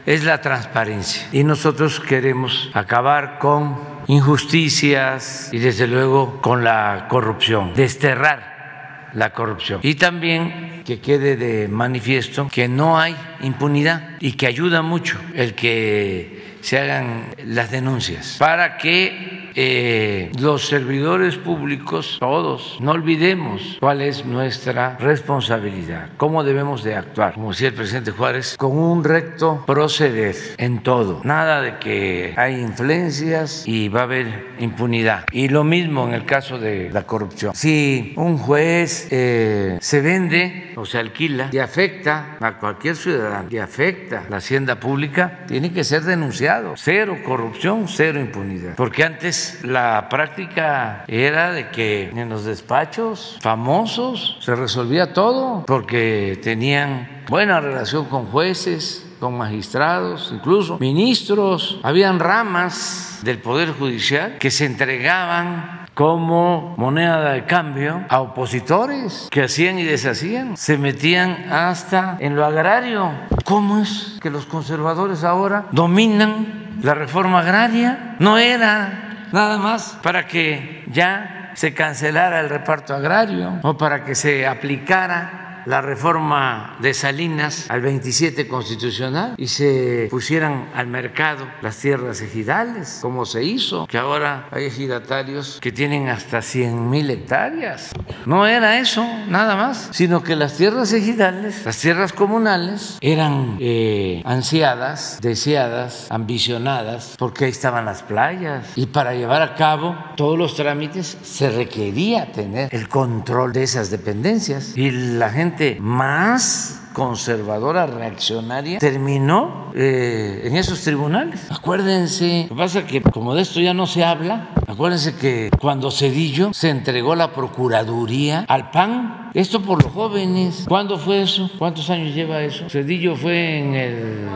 [0.07, 7.73] es la transparencia y nosotros queremos acabar con injusticias y desde luego con la corrupción,
[7.75, 9.81] desterrar la corrupción.
[9.83, 15.55] Y también que quede de manifiesto que no hay impunidad y que ayuda mucho el
[15.55, 24.01] que se hagan las denuncias para que eh, los servidores públicos, todos, no olvidemos cuál
[24.01, 29.63] es nuestra responsabilidad, cómo debemos de actuar, como decía el presidente Juárez, con un recto
[29.67, 31.21] proceder en todo.
[31.25, 35.25] Nada de que hay influencias y va a haber impunidad.
[35.33, 37.55] Y lo mismo en el caso de la corrupción.
[37.55, 43.59] Si un juez eh, se vende o se alquila y afecta a cualquier ciudadano y
[43.59, 46.75] afecta la hacienda pública, tiene que ser denunciado.
[46.77, 48.75] Cero corrupción, cero impunidad.
[48.77, 56.39] Porque antes la práctica era de que en los despachos famosos se resolvía todo porque
[56.43, 61.81] tenían buena relación con jueces, con magistrados, incluso ministros.
[61.83, 69.45] Habían ramas del Poder Judicial que se entregaban como moneda de cambio a opositores que
[69.45, 70.57] hacían y deshacían.
[70.57, 73.13] Se metían hasta en lo agrario.
[73.45, 78.17] ¿Cómo es que los conservadores ahora dominan la reforma agraria?
[78.19, 79.04] No era
[79.35, 79.99] nada más.
[80.03, 86.77] Para que ya se cancelara el reparto agrario o para que se aplicara la reforma
[86.81, 93.45] de Salinas al 27 constitucional y se pusieran al mercado las tierras ejidales, como se
[93.45, 97.93] hizo, que ahora hay ejidatarios que tienen hasta 100 mil hectáreas.
[98.27, 104.23] No era eso, nada más, sino que las tierras ejidales, las tierras comunales, eran eh,
[104.25, 108.67] ansiadas, deseadas, ambicionadas, porque ahí estaban las playas.
[108.77, 113.91] Y para llevar a cabo todos los trámites se requería tener el control de esas
[113.91, 114.77] dependencias.
[114.77, 121.51] Y la gente más conservadora, reaccionaria, terminó eh, en esos tribunales.
[121.51, 125.51] Acuérdense, lo que pasa es que como de esto ya no se habla, acuérdense que
[125.61, 131.51] cuando Cedillo se entregó la Procuraduría al PAN, esto por los jóvenes, ¿cuándo fue eso?
[131.59, 132.71] ¿Cuántos años lleva eso?
[132.71, 134.29] Cedillo fue en el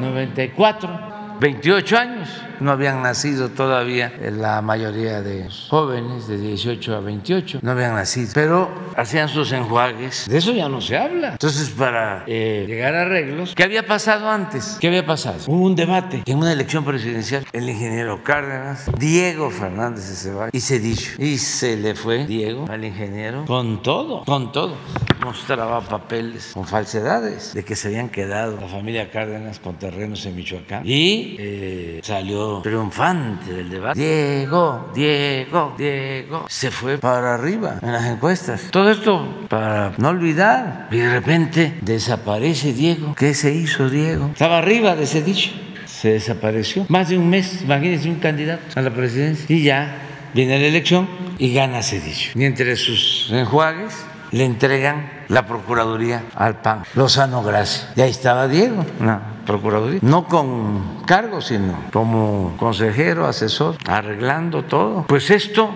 [0.00, 2.28] 94 28 años.
[2.62, 8.30] No habían nacido todavía la mayoría de jóvenes de 18 a 28, no habían nacido,
[8.34, 10.28] pero hacían sus enjuagues.
[10.28, 11.32] De eso ya no se habla.
[11.32, 14.76] Entonces, para eh, llegar a arreglos, ¿qué había pasado antes?
[14.80, 15.38] ¿Qué había pasado?
[15.48, 17.44] Hubo un debate en una elección presidencial.
[17.52, 21.10] El ingeniero Cárdenas, Diego Fernández de Ceballos y Cedillo.
[21.18, 24.76] Y se le fue Diego al ingeniero con todo, con todo.
[25.24, 30.36] Mostraba papeles con falsedades de que se habían quedado la familia Cárdenas con terrenos en
[30.36, 30.82] Michoacán.
[30.84, 34.00] Y eh, salió triunfante del debate.
[34.00, 36.44] Diego, Diego, Diego.
[36.48, 38.68] Se fue para arriba en las encuestas.
[38.70, 40.88] Todo esto para no olvidar.
[40.90, 43.14] Y de repente desaparece Diego.
[43.14, 44.30] ¿Qué se hizo Diego?
[44.32, 45.50] Estaba arriba de ese dicho.
[45.86, 46.84] Se desapareció.
[46.88, 49.46] Más de un mes, imagínense un candidato a la presidencia.
[49.48, 50.02] Y ya
[50.34, 52.32] viene la elección y gana ese dicho.
[52.34, 57.92] Y entre sus enjuagues le entregan la Procuraduría al PAN, Lozano Gracia.
[57.96, 60.00] Y ahí estaba Diego, la Procuraduría.
[60.02, 65.06] No con cargo, sino como consejero, asesor, arreglando todo.
[65.06, 65.70] Pues esto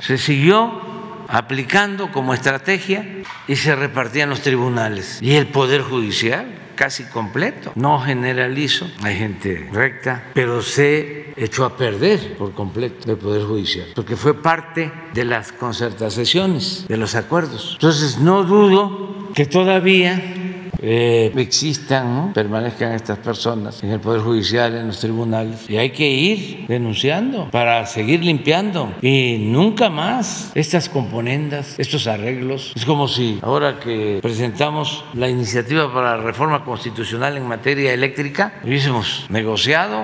[0.00, 0.80] se siguió
[1.28, 7.70] aplicando como estrategia y se repartían los tribunales y el Poder Judicial casi completo.
[7.76, 13.86] No generalizo, hay gente recta, pero se echó a perder por completo el Poder Judicial,
[13.94, 17.74] porque fue parte de las concertaciones, de los acuerdos.
[17.74, 20.41] Entonces, no dudo que todavía
[20.82, 22.32] eh, existan, ¿no?
[22.32, 25.70] permanezcan estas personas en el Poder Judicial, en los tribunales.
[25.70, 28.92] Y hay que ir denunciando para seguir limpiando.
[29.00, 32.72] Y nunca más estas componendas, estos arreglos.
[32.74, 38.54] Es como si ahora que presentamos la iniciativa para la reforma constitucional en materia eléctrica,
[38.64, 40.02] hubiésemos negociado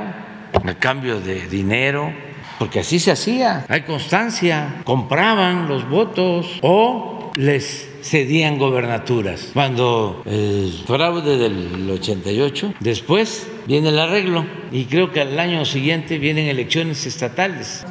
[0.53, 2.13] a cambio de dinero,
[2.59, 9.51] porque así se hacía, hay constancia, compraban los votos o les cedían gobernaturas.
[9.55, 16.19] Cuando el fraude del 88, después viene el arreglo y creo que al año siguiente
[16.19, 17.87] vienen elecciones estatales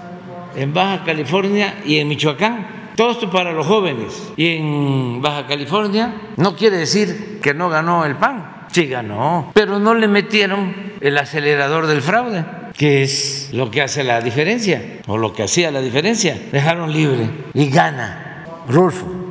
[0.55, 2.91] en Baja California y en Michoacán.
[2.97, 4.31] Todo esto para los jóvenes.
[4.35, 8.65] Y en Baja California no quiere decir que no ganó el PAN.
[8.71, 12.43] Sí ganó, pero no le metieron el acelerador del fraude
[12.77, 16.39] que es lo que hace la diferencia, o lo que hacía la diferencia.
[16.51, 19.26] Dejaron libre y gana Rulfo,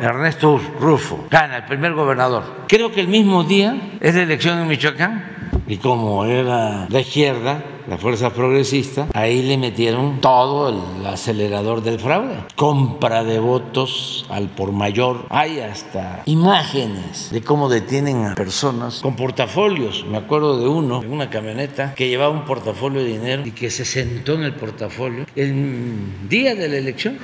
[0.00, 2.64] Ernesto Rulfo, gana el primer gobernador.
[2.68, 5.24] Creo que el mismo día es la elección en Michoacán
[5.66, 11.98] y como era la izquierda, la fuerza progresista, ahí le metieron todo el acelerador del
[11.98, 12.36] fraude.
[12.54, 15.26] Compra de votos al por mayor.
[15.28, 20.06] Hay hasta imágenes de cómo detienen a personas con portafolios.
[20.08, 23.70] Me acuerdo de uno en una camioneta que llevaba un portafolio de dinero y que
[23.70, 27.18] se sentó en el portafolio el día de la elección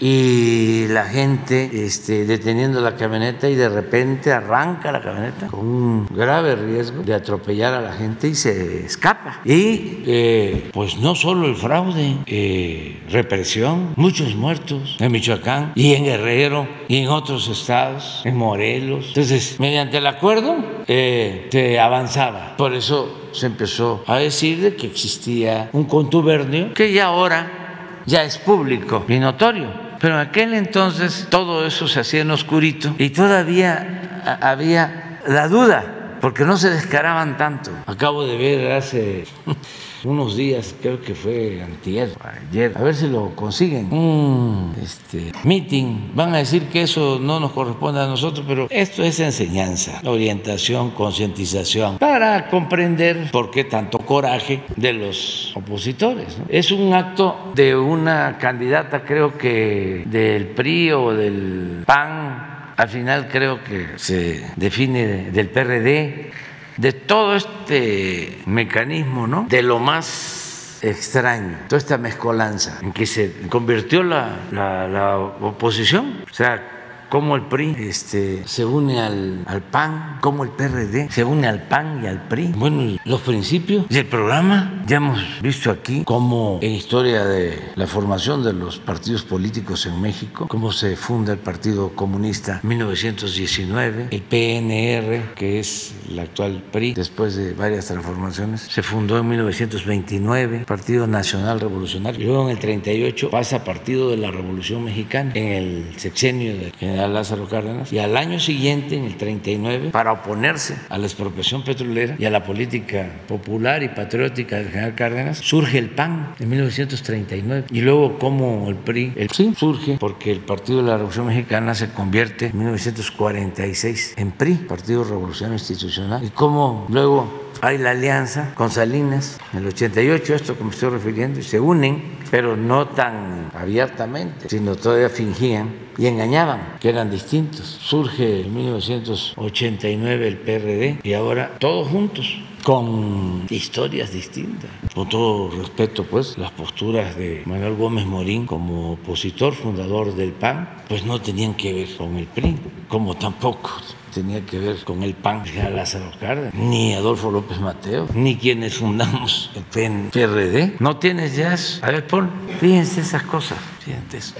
[0.00, 6.06] y la gente este, deteniendo la camioneta y de repente arranca la camioneta con un
[6.10, 9.40] grave riesgo de atropellar a la gente y se escapa.
[9.44, 16.04] Y eh, pues no solo el fraude, eh, represión, muchos muertos en Michoacán y en
[16.04, 19.08] Guerrero y en otros estados, en Morelos.
[19.08, 20.56] Entonces, mediante el acuerdo
[20.86, 22.56] eh, se avanzaba.
[22.56, 28.38] Por eso se empezó a decir que existía un contubernio que ya ahora ya es
[28.38, 34.38] público y notorio pero en aquel entonces todo eso se hacía en oscurito y todavía
[34.40, 37.70] había la duda, porque no se descaraban tanto.
[37.86, 39.24] Acabo de ver hace
[40.04, 42.10] unos días, creo que fue antier,
[42.50, 46.12] ayer, a ver si lo consiguen, un este, meeting.
[46.14, 50.90] Van a decir que eso no nos corresponde a nosotros, pero esto es enseñanza, orientación,
[50.90, 56.36] concientización, para comprender por qué tanto coraje de los opositores.
[56.48, 63.28] Es un acto de una candidata, creo que del PRI o del PAN, al final
[63.28, 66.30] creo que se define del PRD
[66.76, 69.46] de todo este mecanismo, ¿no?
[69.48, 76.24] De lo más extraño, toda esta mezcolanza en que se convirtió la, la, oposición.
[76.30, 76.75] O sea,
[77.08, 81.62] cómo el PRI este, se une al, al, PAN, cómo el PRD se une al
[81.62, 82.52] PAN y al PRI.
[82.56, 87.86] Bueno, los principios y el programa, ya hemos visto aquí cómo en historia de la
[87.86, 94.08] formación de los partidos políticos en México, cómo se funda el Partido Comunista en 1919,
[94.10, 100.64] el PNR, que es el actual PRI, después de varias transformaciones, se fundó en 1929,
[100.66, 105.94] Partido Nacional Revolucionario, luego en el 38 pasa Partido de la Revolución Mexicana, en el
[105.96, 110.98] sexenio de general Lázaro Cárdenas, y al año siguiente, en el 39, para oponerse a
[110.98, 115.90] la expropiación petrolera y a la política popular y patriótica del general Cárdenas, surge el
[115.90, 117.66] PAN en 1939.
[117.70, 121.74] Y luego, como el PRI, el PRI surge porque el Partido de la Revolución Mexicana
[121.74, 128.54] se convierte en 1946 en PRI, Partido Revolución Institucional, y cómo luego hay la alianza
[128.54, 132.88] con Salinas en el 88, esto que me estoy refiriendo, y se unen, pero no
[132.88, 137.64] tan abiertamente, sino todavía fingían y engañaban que eran distintos.
[137.80, 144.70] Surge en 1989 el PRD y ahora todos juntos con historias distintas.
[144.92, 150.68] Con todo respeto, pues, las posturas de Manuel Gómez Morín como opositor fundador del PAN,
[150.88, 153.70] pues no tenían que ver con el PRI, como tampoco
[154.16, 155.42] tenía que ver con el PAN
[155.74, 156.10] Lázaro
[156.54, 159.62] ni Adolfo López Mateo, ni quienes fundamos el
[160.10, 160.76] PRD.
[160.78, 161.84] No tienes eso.
[161.84, 164.32] A ver, pon, fíjense esas cosas, fíjense.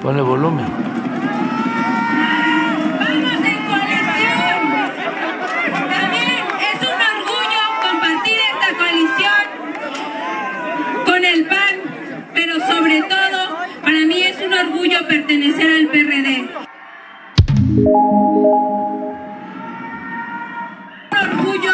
[0.00, 0.64] Ponle volumen.
[3.00, 4.60] Vamos en coalición.
[5.90, 6.28] También
[6.72, 9.44] es un orgullo compartir esta coalición
[11.04, 11.74] con el PAN,
[12.32, 16.63] pero sobre todo para mí es un orgullo pertenecer al PRD.
[21.22, 21.72] Orgullo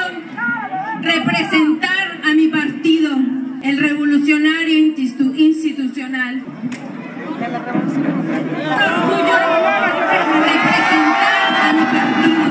[1.00, 3.16] representar a mi partido,
[3.62, 4.78] el revolucionario
[5.36, 6.42] institucional.
[7.40, 9.36] orgullo
[10.44, 12.44] representar a mi partido,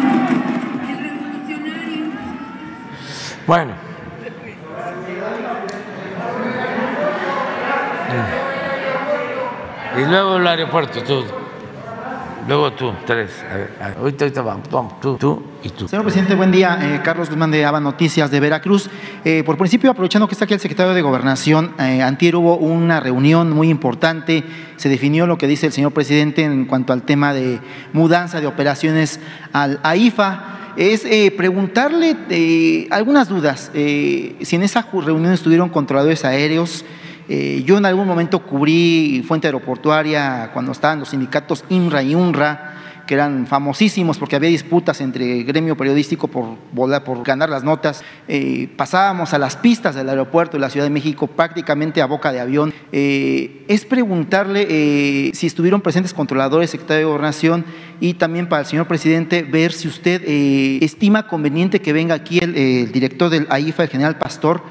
[0.90, 2.06] el revolucionario.
[3.46, 3.74] Bueno.
[9.98, 11.39] Y luego el aeropuerto, todo.
[12.50, 13.30] Luego tú, tres.
[13.50, 15.88] A ver, ahorita, ahorita vamos, tú, tú y tú.
[15.88, 16.80] Señor presidente, buen día.
[16.82, 18.90] Eh, Carlos Guzmán de Aba Noticias de Veracruz.
[19.24, 23.00] Eh, por principio, aprovechando que está aquí el secretario de Gobernación, eh, antier hubo una
[23.00, 24.44] reunión muy importante.
[24.78, 27.60] Se definió lo que dice el señor presidente en cuanto al tema de
[27.94, 29.20] mudanza de operaciones
[29.54, 30.74] al AIFA.
[30.76, 33.70] Es preguntarle algunas dudas.
[33.74, 36.86] Si en esa reunión estuvieron controladores aéreos,
[37.32, 42.76] eh, yo en algún momento cubrí fuente aeroportuaria cuando estaban los sindicatos IMRA y UNRA,
[43.06, 48.04] que eran famosísimos porque había disputas entre gremio periodístico por, ganar las notas.
[48.28, 52.32] Eh, pasábamos a las pistas del aeropuerto de la Ciudad de México prácticamente a boca
[52.32, 52.74] de avión.
[52.92, 57.64] Eh, es preguntarle si estuvieron presentes controladores, secretario de Gobernación
[58.00, 60.24] y también para el señor presidente ver si usted
[60.84, 64.64] estima conveniente que venga aquí el director del AIFA, el general Pastor,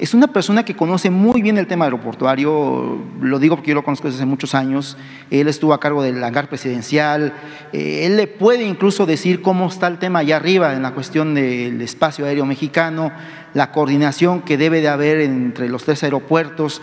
[0.00, 3.84] es una persona que conoce muy bien el tema aeroportuario, lo digo porque yo lo
[3.84, 4.96] conozco desde hace muchos años,
[5.30, 7.32] él estuvo a cargo del hangar presidencial,
[7.72, 11.34] eh, él le puede incluso decir cómo está el tema allá arriba en la cuestión
[11.34, 13.12] del espacio aéreo mexicano,
[13.54, 16.80] la coordinación que debe de haber entre los tres aeropuertos.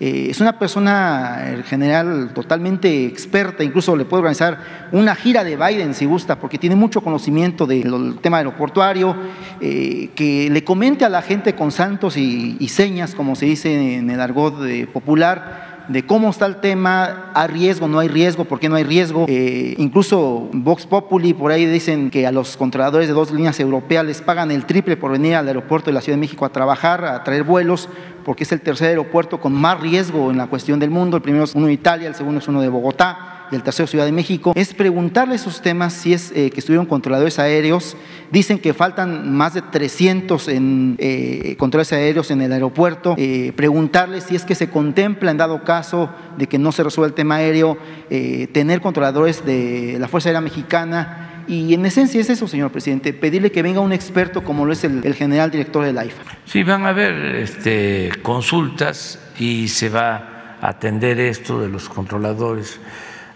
[0.00, 5.56] Eh, es una persona en general totalmente experta, incluso le puede organizar una gira de
[5.56, 9.16] Biden si gusta, porque tiene mucho conocimiento del tema aeroportuario,
[9.60, 13.96] eh, que le comente a la gente con santos y, y señas, como se dice
[13.96, 18.44] en el argot de popular, de cómo está el tema, hay riesgo, no hay riesgo,
[18.44, 19.24] por qué no hay riesgo.
[19.28, 24.04] Eh, incluso Vox Populi, por ahí dicen que a los controladores de dos líneas europeas
[24.04, 27.04] les pagan el triple por venir al aeropuerto de la Ciudad de México a trabajar,
[27.04, 27.88] a traer vuelos,
[28.24, 31.16] porque es el tercer aeropuerto con más riesgo en la cuestión del mundo.
[31.16, 33.86] El primero es uno de Italia, el segundo es uno de Bogotá y el tercero
[33.86, 34.52] Ciudad de México.
[34.54, 37.96] Es preguntarle esos temas si es eh, que estuvieron controladores aéreos.
[38.30, 43.14] Dicen que faltan más de 300 en, eh, controles aéreos en el aeropuerto.
[43.16, 47.08] Eh, preguntarle si es que se contempla en dado caso de que no se resuelva
[47.08, 47.78] el tema aéreo,
[48.10, 51.44] eh, tener controladores de la Fuerza Aérea Mexicana.
[51.48, 54.84] Y en esencia es eso, señor presidente, pedirle que venga un experto como lo es
[54.84, 56.22] el, el general director de la IFA.
[56.44, 62.78] Sí, van a haber este, consultas y se va a atender esto de los controladores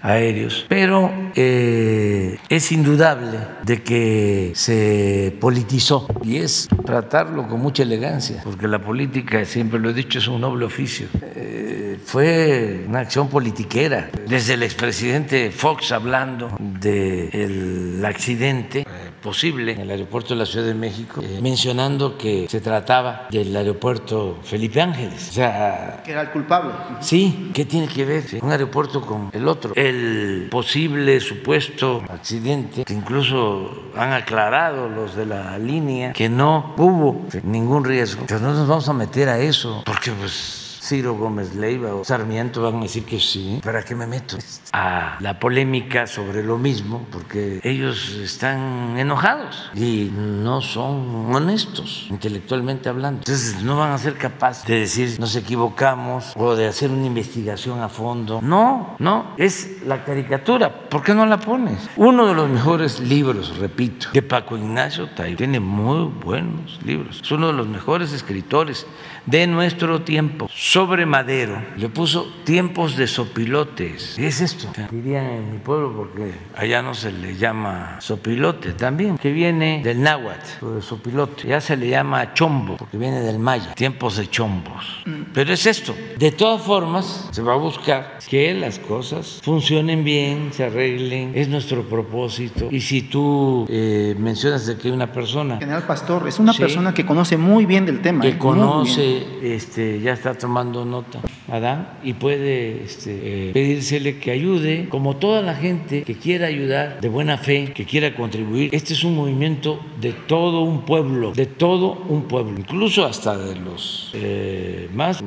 [0.02, 8.40] aéreos, pero eh, es indudable de que se politizó y es tratarlo con mucha elegancia,
[8.42, 11.06] porque la política, siempre lo he dicho, es un noble oficio.
[11.36, 18.84] Eh, fue una acción politiquera, desde el expresidente Fox hablando del accidente eh,
[19.22, 23.56] posible en el aeropuerto de la Ciudad de México, eh, mencionando que se trataba del
[23.56, 25.30] aeropuerto Felipe Ángeles.
[25.30, 26.72] O sea, Que era el culpable.
[27.00, 29.72] Sí, ¿qué tiene que ver un aeropuerto con el otro?
[29.76, 37.26] El posible supuesto accidente, que incluso han aclarado los de la línea que no hubo
[37.42, 38.24] ningún riesgo.
[38.26, 42.60] Pero no nos vamos a meter a eso, porque pues Ciro Gómez Leiva o Sarmiento
[42.62, 43.60] van a decir que sí.
[43.62, 44.36] ¿Para qué me meto
[44.72, 47.06] a la polémica sobre lo mismo?
[47.12, 53.20] Porque ellos están enojados y no son honestos, intelectualmente hablando.
[53.20, 57.80] Entonces no van a ser capaces de decir nos equivocamos o de hacer una investigación
[57.80, 58.40] a fondo.
[58.42, 60.88] No, no, es la caricatura.
[60.88, 61.88] ¿Por qué no la pones?
[61.96, 65.36] Uno de los mejores libros, repito, de Paco Ignacio Tay.
[65.36, 67.20] Tiene muy buenos libros.
[67.22, 68.84] Es uno de los mejores escritores
[69.26, 70.48] de nuestro tiempo.
[70.52, 74.14] Sobre Madero le puso tiempos de sopilotes.
[74.16, 74.68] ¿Qué es esto?
[74.90, 80.64] En mi pueblo porque allá no se le llama sopilote también, que viene del náhuatl,
[80.64, 81.48] o de sopilote.
[81.48, 85.02] Ya se le llama chombo porque viene del maya, tiempos de chombos.
[85.34, 85.94] Pero es esto.
[86.18, 91.32] De todas formas, se va a buscar que las cosas funcionen bien, se arreglen.
[91.34, 92.68] Es nuestro propósito.
[92.70, 96.58] Y si tú eh, mencionas de que una persona General Pastor es una Sí.
[96.60, 98.24] persona que conoce muy bien del tema.
[98.26, 98.32] ¿eh?
[98.32, 99.11] que muy bien.
[99.42, 105.54] Este, ya está tomando nota, Adán, y puede este, eh, que ayude, como toda la
[105.54, 108.74] gente que quiera ayudar, de buena fe, que quiera contribuir.
[108.74, 113.56] Este es un movimiento de todo un pueblo, de todo un pueblo, incluso hasta de
[113.56, 115.20] los eh, más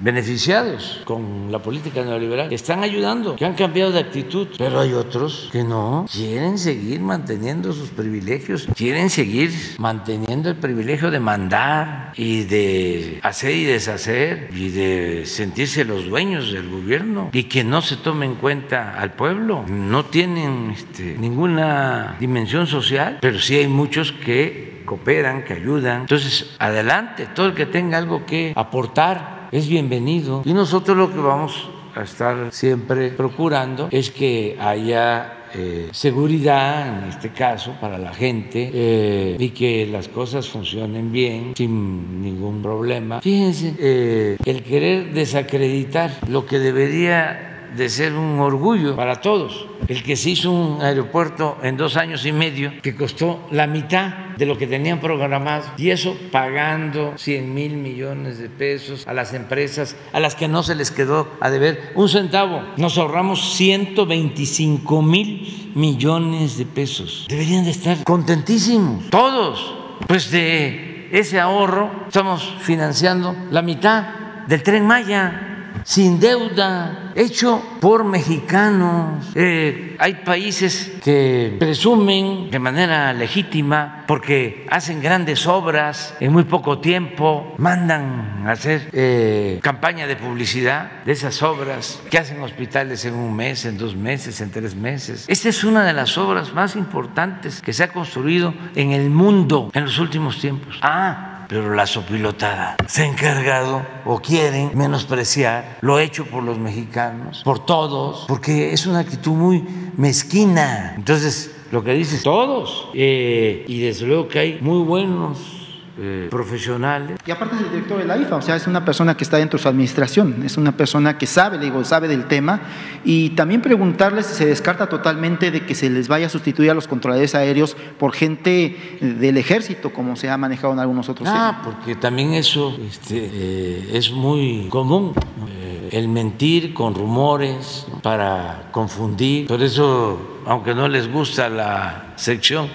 [0.00, 4.92] beneficiados con la política neoliberal, que están ayudando, que han cambiado de actitud, pero hay
[4.92, 12.12] otros que no, quieren seguir manteniendo sus privilegios, quieren seguir manteniendo el privilegio de mandar
[12.16, 17.80] y de hacer y deshacer y de sentirse los dueños del gobierno y que no
[17.80, 19.64] se tome en cuenta al pueblo.
[19.68, 26.02] No tienen este, ninguna dimensión social, pero sí hay muchos que cooperan, que ayudan.
[26.02, 30.42] Entonces, adelante, todo el que tenga algo que aportar es bienvenido.
[30.44, 37.10] Y nosotros lo que vamos a estar siempre procurando es que haya eh, seguridad, en
[37.10, 43.20] este caso, para la gente eh, y que las cosas funcionen bien, sin ningún problema.
[43.20, 50.02] Fíjense, eh, el querer desacreditar lo que debería de ser un orgullo para todos el
[50.02, 54.46] que se hizo un aeropuerto en dos años y medio que costó la mitad de
[54.46, 59.96] lo que tenían programado y eso pagando 100 mil millones de pesos a las empresas
[60.12, 62.62] a las que no se les quedó a deber un centavo.
[62.76, 67.26] Nos ahorramos 125 mil millones de pesos.
[67.28, 69.74] Deberían de estar contentísimos todos.
[70.06, 75.51] Pues de ese ahorro estamos financiando la mitad del tren Maya
[75.84, 79.30] sin deuda, hecho por mexicanos.
[79.34, 86.78] Eh, hay países que presumen de manera legítima porque hacen grandes obras en muy poco
[86.78, 93.14] tiempo, mandan a hacer eh, campaña de publicidad de esas obras, que hacen hospitales en
[93.14, 95.24] un mes, en dos meses, en tres meses.
[95.28, 99.70] Esta es una de las obras más importantes que se ha construido en el mundo
[99.72, 100.78] en los últimos tiempos.
[100.82, 107.42] Ah, pero la sopilotada se ha encargado o quieren menospreciar lo hecho por los mexicanos,
[107.44, 109.62] por todos, porque es una actitud muy
[109.98, 110.94] mezquina.
[110.96, 115.61] Entonces, lo que dices, todos, eh, y desde luego que hay muy buenos
[115.98, 117.18] eh, profesionales.
[117.26, 119.36] Y aparte es el director de la IFA, o sea, es una persona que está
[119.36, 122.60] dentro de su administración, es una persona que sabe, digo, sabe del tema.
[123.04, 126.74] Y también preguntarles si se descarta totalmente de que se les vaya a sustituir a
[126.74, 131.60] los controladores aéreos por gente del ejército, como se ha manejado en algunos otros ah,
[131.64, 135.12] porque también eso este, eh, es muy común,
[135.48, 139.46] eh, el mentir con rumores para confundir.
[139.46, 142.68] Por eso, aunque no les gusta la sección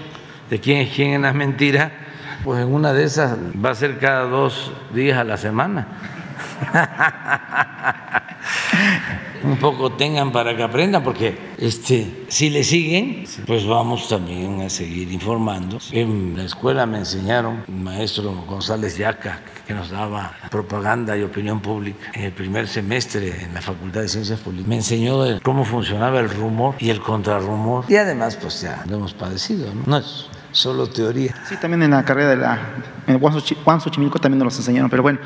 [0.50, 1.92] de quién es quién en las mentiras,
[2.44, 5.88] pues en una de esas va a ser cada dos días a la semana.
[9.44, 14.70] Un poco tengan para que aprendan, porque este, si le siguen, pues vamos también a
[14.70, 15.78] seguir informando.
[15.92, 21.60] En la escuela me enseñaron, el maestro González Yaca, que nos daba propaganda y opinión
[21.60, 26.20] pública en el primer semestre en la Facultad de Ciencias Políticas, me enseñó cómo funcionaba
[26.20, 27.86] el rumor y el contrarrumor.
[27.88, 29.84] Y además, pues ya lo hemos padecido, ¿no?
[29.86, 31.36] No es solo teoría.
[31.48, 32.60] Sí, también en la carrera de la
[33.08, 35.20] en Juan Xochimilco también nos los enseñaron, pero bueno,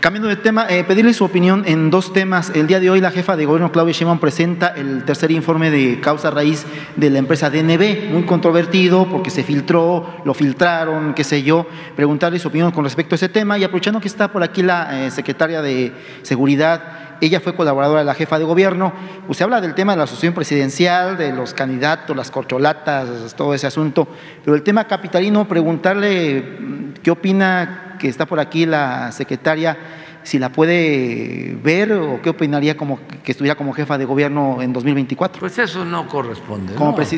[0.00, 2.50] cambiando de tema, eh, pedirle su opinión en dos temas.
[2.50, 6.00] El día de hoy la jefa de gobierno Claudia Sheinbaum presenta el tercer informe de
[6.00, 6.66] causa raíz
[6.96, 11.66] de la empresa DNB, muy controvertido porque se filtró, lo filtraron, qué sé yo.
[11.94, 15.06] Preguntarle su opinión con respecto a ese tema y aprovechando que está por aquí la
[15.06, 18.92] eh, secretaria de Seguridad ella fue colaboradora de la jefa de gobierno.
[19.28, 23.66] Usted habla del tema de la asociación presidencial, de los candidatos, las corcholatas, todo ese
[23.66, 24.08] asunto.
[24.44, 29.76] Pero el tema capitalino, preguntarle mm, qué opina que está por aquí la secretaria
[30.28, 34.74] si la puede ver o qué opinaría como que estuviera como jefa de gobierno en
[34.74, 35.40] 2024.
[35.40, 36.74] Pues eso no corresponde.
[36.74, 37.16] Como, jefa de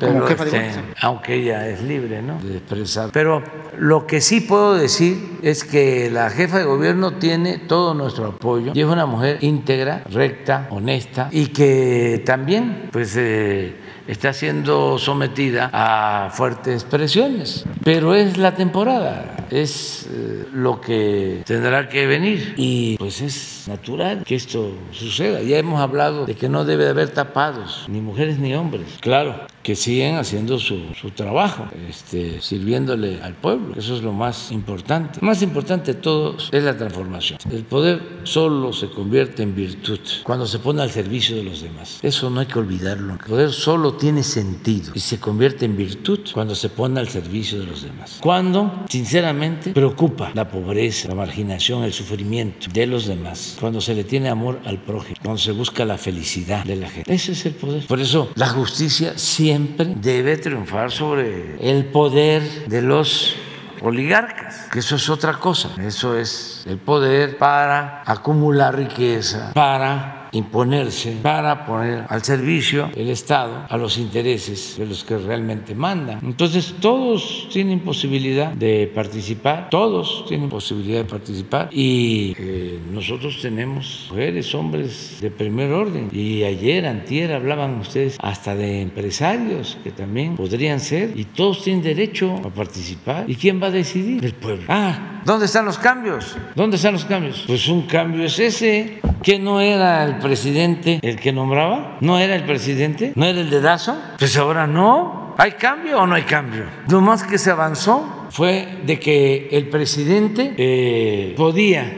[0.00, 0.82] este, gobierno.
[1.00, 2.38] Aunque ella es libre ¿no?
[2.38, 3.10] de expresar.
[3.12, 3.42] Pero
[3.76, 8.70] lo que sí puedo decir es que la jefa de gobierno tiene todo nuestro apoyo
[8.74, 13.74] y es una mujer íntegra, recta, honesta y que también pues eh,
[14.06, 17.64] está siendo sometida a fuertes presiones.
[17.84, 24.24] Pero es la temporada, es eh, lo que tendrá que venir y pues es natural
[24.24, 25.42] que esto suceda.
[25.42, 28.86] Ya hemos hablado de que no debe haber tapados, ni mujeres ni hombres.
[29.00, 33.74] Claro, que siguen haciendo su, su trabajo, este, sirviéndole al pueblo.
[33.76, 35.20] Eso es lo más importante.
[35.20, 37.38] Lo más importante de todo es la transformación.
[37.50, 42.00] El poder solo se convierte en virtud cuando se pone al servicio de los demás.
[42.02, 43.12] Eso no hay que olvidarlo.
[43.12, 47.60] El poder solo tiene sentido y se convierte en virtud cuando se pone al servicio
[47.60, 48.18] de los demás.
[48.20, 53.56] Cuando, sinceramente, preocupa la pobreza, la marginación, el sufrimiento de los demás.
[53.60, 57.12] Cuando se le tiene amor al prójimo, cuando se busca la felicidad de la gente.
[57.12, 57.86] Ese es el poder.
[57.86, 63.36] Por eso la justicia siempre siempre debe triunfar sobre el poder de los
[63.82, 71.16] oligarcas, que eso es otra cosa, eso es el poder para acumular riqueza, para imponerse
[71.22, 76.20] para poner al servicio el Estado a los intereses de los que realmente mandan.
[76.22, 84.08] Entonces todos tienen posibilidad de participar, todos tienen posibilidad de participar y eh, nosotros tenemos
[84.10, 90.36] mujeres, hombres de primer orden y ayer, antier hablaban ustedes hasta de empresarios que también
[90.36, 93.28] podrían ser y todos tienen derecho a participar.
[93.28, 94.24] ¿Y quién va a decidir?
[94.24, 94.64] El pueblo.
[94.68, 96.36] Ah, ¿dónde están los cambios?
[96.54, 97.44] ¿Dónde están los cambios?
[97.46, 101.98] Pues un cambio es ese, que no era el presidente el que nombraba?
[102.00, 103.12] ¿No era el presidente?
[103.14, 104.00] ¿No era el dedazo?
[104.18, 105.34] Pues ahora no.
[105.38, 106.64] ¿Hay cambio o no hay cambio?
[106.88, 111.90] Lo más que se avanzó fue de que el presidente eh, podía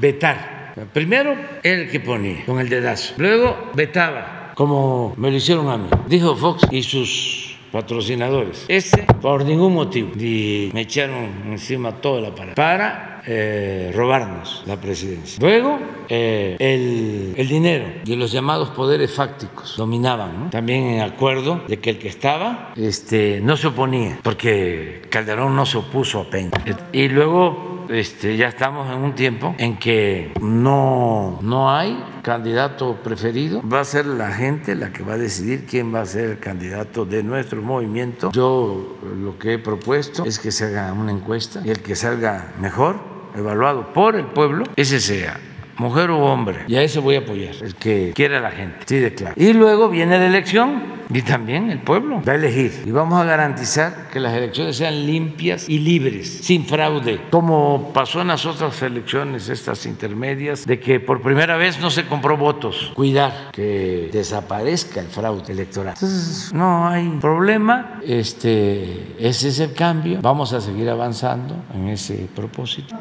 [0.00, 0.74] vetar.
[0.92, 3.14] Primero el que ponía con el dedazo.
[3.16, 5.88] Luego vetaba, como me lo hicieron a mí.
[6.06, 7.45] Dijo Fox y sus
[7.76, 8.64] patrocinadores.
[8.68, 10.10] Este, por ningún motivo.
[10.18, 12.54] Y me echaron encima toda la parada.
[12.54, 15.38] Para eh, robarnos la presidencia.
[15.40, 20.50] Luego, eh, el, el, dinero de los llamados poderes fácticos dominaban, ¿no?
[20.50, 25.66] también en acuerdo de que el que estaba este, no se oponía, porque Calderón no
[25.66, 26.52] se opuso a Peña.
[26.92, 33.62] Y luego este, ya estamos en un tiempo en que no, no hay candidato preferido.
[33.62, 36.38] Va a ser la gente la que va a decidir quién va a ser el
[36.38, 38.30] candidato de nuestro movimiento.
[38.32, 42.52] Yo lo que he propuesto es que se haga una encuesta y el que salga
[42.60, 42.98] mejor,
[43.34, 45.38] evaluado por el pueblo, ese sea
[45.78, 46.64] mujer u hombre.
[46.68, 48.78] Y a eso voy a apoyar, el que quiera la gente.
[48.86, 49.34] Sí, de claro.
[49.36, 52.82] Y luego viene la elección y también el pueblo va a elegir.
[52.84, 58.22] Y vamos a garantizar que las elecciones sean limpias y libres, sin fraude, como pasó
[58.22, 62.92] en las otras elecciones, estas intermedias, de que por primera vez no se compró votos.
[62.94, 65.94] Cuidar que desaparezca el fraude electoral.
[65.94, 68.00] Entonces, no hay problema.
[68.04, 70.18] Este, ese es el cambio.
[70.22, 72.96] Vamos a seguir avanzando en ese propósito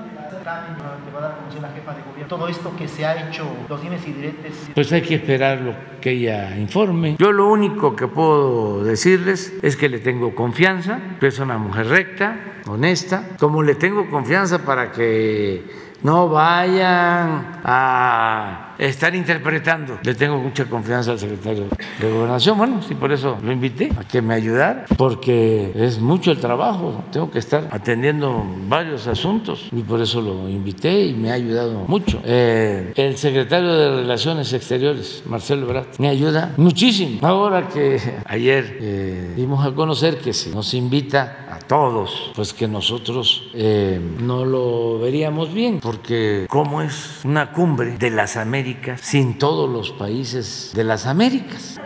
[2.28, 4.70] todo esto que se ha hecho, los dimes y diretes?
[4.74, 7.16] Pues hay que esperar lo que ella informe.
[7.20, 11.88] Yo lo único que puedo decirles es que le tengo confianza, que es una mujer
[11.88, 15.64] recta, honesta, como le tengo confianza para que
[16.06, 19.98] no vayan a estar interpretando.
[20.04, 21.66] Le tengo mucha confianza al secretario
[22.00, 22.60] de Gobernación.
[22.60, 27.04] Bueno, sí, por eso lo invité a que me ayudara, porque es mucho el trabajo.
[27.12, 31.86] Tengo que estar atendiendo varios asuntos y por eso lo invité y me ha ayudado
[31.88, 32.22] mucho.
[32.24, 37.26] Eh, el secretario de Relaciones Exteriores, Marcelo Brat, me ayuda muchísimo.
[37.26, 43.50] Ahora que ayer eh, dimos a conocer que se nos invita todos, pues que nosotros
[43.54, 49.70] eh, no lo veríamos bien, porque como es una cumbre de las Américas, sin todos
[49.70, 51.80] los países de las Américas.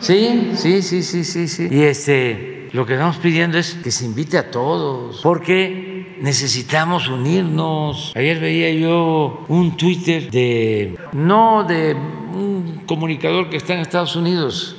[0.00, 1.68] Sí, sí, sí, sí, sí, sí.
[1.70, 8.12] Y este, lo que estamos pidiendo es que se invite a todos, porque necesitamos unirnos.
[8.14, 14.76] Ayer veía yo un Twitter de, no de un comunicador que está en Estados Unidos,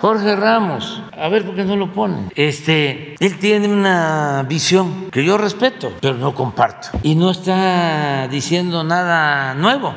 [0.00, 2.30] Jorge Ramos, a ver por qué no lo ponen.
[2.36, 6.90] Este, él tiene una visión que yo respeto, pero no comparto.
[7.02, 9.94] Y no está diciendo nada nuevo.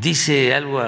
[0.00, 0.82] Dice algo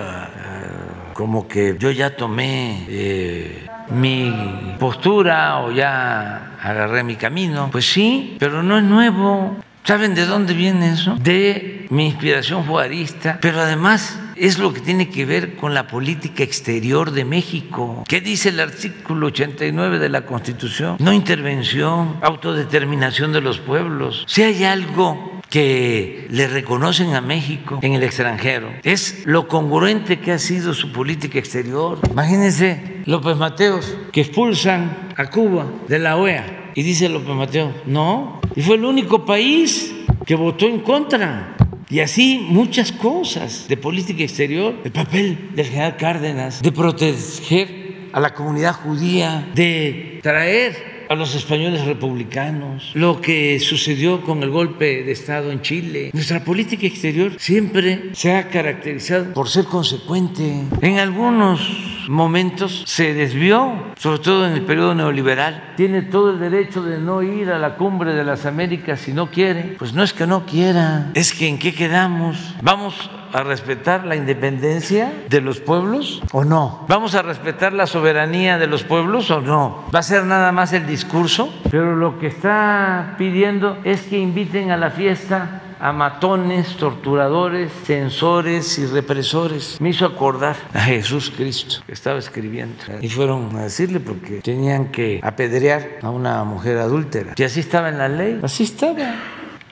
[1.15, 7.69] como que yo ya tomé eh, mi postura o ya agarré mi camino.
[7.71, 9.57] Pues sí, pero no es nuevo.
[9.85, 11.17] ¿Saben de dónde viene eso?
[11.21, 16.43] De mi inspiración juarista, pero además es lo que tiene que ver con la política
[16.43, 18.05] exterior de México.
[18.09, 20.97] ¿Qué dice el artículo 89 de la Constitución?
[20.99, 24.25] No intervención, autodeterminación de los pueblos.
[24.27, 30.33] Si hay algo que le reconocen a México en el extranjero es lo congruente que
[30.33, 32.01] ha sido su política exterior.
[32.11, 38.41] Imagínense López Mateos, que expulsan a Cuba de la OEA y dice López Mateo, no,
[38.55, 39.95] y fue el único país
[40.27, 41.57] que votó en contra.
[41.89, 48.19] Y así muchas cosas de política exterior, el papel del general Cárdenas, de proteger a
[48.21, 55.05] la comunidad judía, de traer a los españoles republicanos, lo que sucedió con el golpe
[55.05, 56.11] de Estado en Chile.
[56.13, 60.65] Nuestra política exterior siempre se ha caracterizado por ser consecuente.
[60.81, 61.61] En algunos
[62.09, 65.75] momentos se desvió, sobre todo en el periodo neoliberal.
[65.77, 69.31] Tiene todo el derecho de no ir a la cumbre de las Américas si no
[69.31, 69.77] quiere.
[69.79, 72.37] Pues no es que no quiera, es que en qué quedamos.
[72.63, 76.87] Vamos a respetar la independencia de los pueblos o no?
[76.89, 79.85] ¿Vamos a respetar la soberanía de los pueblos o no?
[79.95, 81.53] ¿Va a ser nada más el discurso?
[81.71, 88.79] Pero lo que está pidiendo es que inviten a la fiesta a matones, torturadores, censores
[88.79, 89.79] y represores.
[89.81, 92.77] Me hizo acordar a Jesús Cristo que estaba escribiendo.
[93.03, 97.35] Y fueron a decirle porque tenían que apedrear a una mujer adúltera.
[97.37, 99.15] Y así estaba en la ley, así estaba.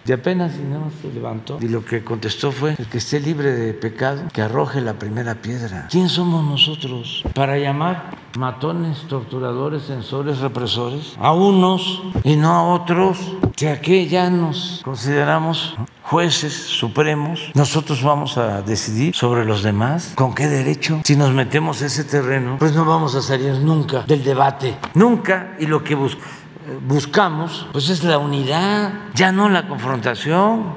[0.06, 1.58] Y apenas no se levantó.
[1.60, 5.36] Y lo que contestó fue: el que esté libre de pecado, que arroje la primera
[5.36, 5.88] piedra.
[5.90, 13.18] ¿Quién somos nosotros para llamar matones, torturadores, censores, represores a unos y no a otros?
[13.56, 20.12] Que aquí ya nos consideramos jueces supremos, nosotros vamos a decidir sobre los demás.
[20.16, 21.00] ¿Con qué derecho?
[21.04, 24.76] Si nos metemos a ese terreno, pues no vamos a salir nunca del debate.
[24.94, 25.56] Nunca.
[25.58, 26.43] Y lo que buscamos
[26.86, 30.74] buscamos, pues es la unidad, ya no la confrontación.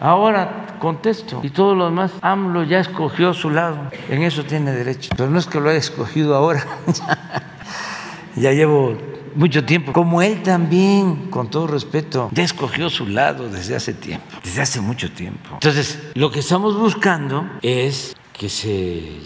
[0.00, 5.10] Ahora contesto y todo lo demás, AMLO ya escogió su lado, en eso tiene derecho,
[5.16, 6.64] pero no es que lo haya escogido ahora,
[8.36, 8.96] ya llevo
[9.34, 14.26] mucho tiempo, como él también, con todo respeto, ya escogió su lado desde hace tiempo,
[14.42, 15.50] desde hace mucho tiempo.
[15.54, 18.70] Entonces, lo que estamos buscando es que se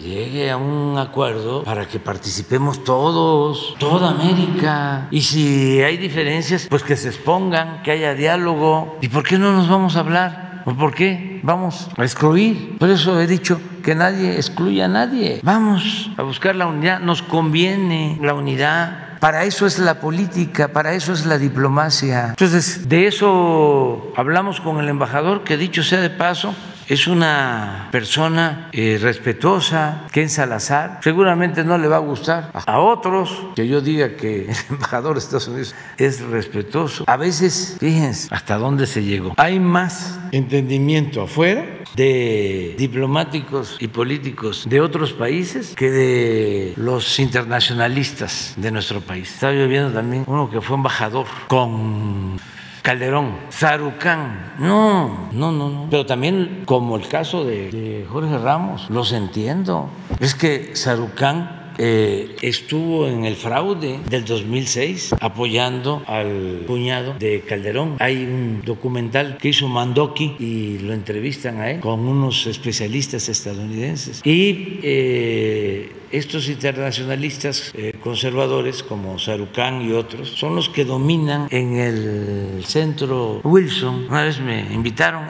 [0.03, 5.07] llegue a un acuerdo para que participemos todos, toda América.
[5.11, 8.97] Y si hay diferencias, pues que se expongan, que haya diálogo.
[9.01, 10.63] ¿Y por qué no nos vamos a hablar?
[10.65, 12.79] ¿O por qué vamos a excluir?
[12.79, 15.41] Por eso he dicho que nadie excluya a nadie.
[15.43, 16.99] Vamos a buscar la unidad.
[16.99, 19.19] Nos conviene la unidad.
[19.19, 22.29] Para eso es la política, para eso es la diplomacia.
[22.29, 26.55] Entonces, de eso hablamos con el embajador, que dicho sea de paso,
[26.87, 30.99] es una persona eh, respetuosa, Ken Salazar.
[31.03, 35.19] Seguramente no le va a gustar a otros que yo diga que el embajador de
[35.19, 37.03] Estados Unidos es respetuoso.
[37.07, 39.33] A veces, fíjense hasta dónde se llegó.
[39.37, 41.65] Hay más entendimiento afuera
[41.95, 49.31] de diplomáticos y políticos de otros países que de los internacionalistas de nuestro país.
[49.31, 52.39] Estaba yo viendo también uno que fue embajador con
[52.83, 54.55] Calderón, Sarucán.
[54.59, 55.87] No, no, no, no.
[55.89, 59.89] Pero también, como el caso de, Jorge Ramos, los entiendo.
[60.19, 67.95] Es que Sarucán eh, estuvo en el fraude del 2006 apoyando al cuñado de Calderón.
[67.99, 74.21] Hay un documental que hizo Mandoki y lo entrevistan a él con unos especialistas estadounidenses.
[74.23, 81.77] Y eh, estos internacionalistas eh, conservadores como Sarucán y otros son los que dominan en
[81.77, 84.05] el centro Wilson.
[84.09, 85.25] Una vez me invitaron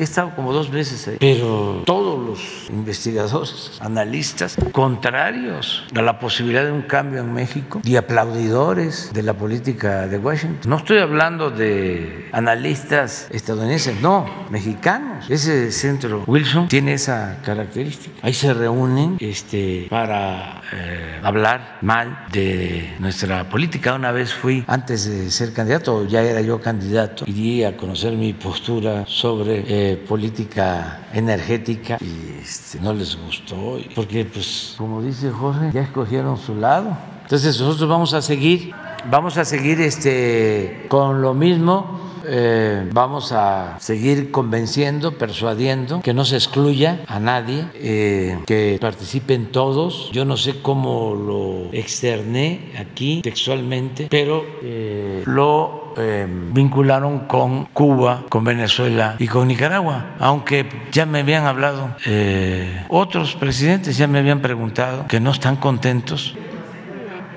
[0.00, 6.64] He estado como dos veces ahí, pero todos los investigadores, analistas, contrarios a la posibilidad
[6.64, 10.70] de un cambio en México y aplaudidores de la política de Washington.
[10.70, 15.28] No estoy hablando de analistas estadounidenses, no, mexicanos.
[15.28, 18.20] Ese centro Wilson tiene esa característica.
[18.22, 23.92] Ahí se reúnen este, para eh, hablar mal de nuestra política.
[23.92, 28.14] Una vez fui, antes de ser candidato, ya era yo candidato, y di a conocer
[28.14, 35.30] mi postura sobre eh, política energética y este, no les gustó, porque pues como dice
[35.30, 36.96] Jorge, ya escogieron su lado.
[37.22, 38.72] Entonces nosotros vamos a seguir,
[39.08, 42.10] vamos a seguir este, con lo mismo.
[42.26, 49.46] Eh, vamos a seguir convenciendo, persuadiendo que no se excluya a nadie, eh, que participen
[49.46, 50.10] todos.
[50.12, 55.79] Yo no sé cómo lo externé aquí textualmente, pero eh, lo
[56.52, 61.94] vincularon con Cuba, con Venezuela y con Nicaragua, aunque ya me habían hablado
[62.88, 66.34] otros presidentes, ya me habían preguntado que no están contentos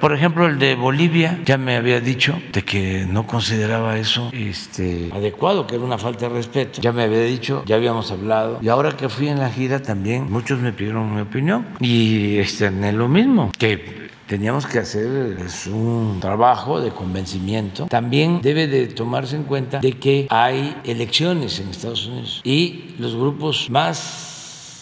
[0.03, 5.09] por ejemplo, el de Bolivia ya me había dicho de que no consideraba eso este,
[5.13, 6.81] adecuado, que era una falta de respeto.
[6.81, 8.59] Ya me había dicho, ya habíamos hablado.
[8.61, 12.91] Y ahora que fui en la gira también, muchos me pidieron mi opinión y externé
[12.91, 15.37] lo mismo, que teníamos que hacer
[15.71, 17.87] un trabajo de convencimiento.
[17.87, 23.15] También debe de tomarse en cuenta de que hay elecciones en Estados Unidos y los
[23.15, 24.32] grupos más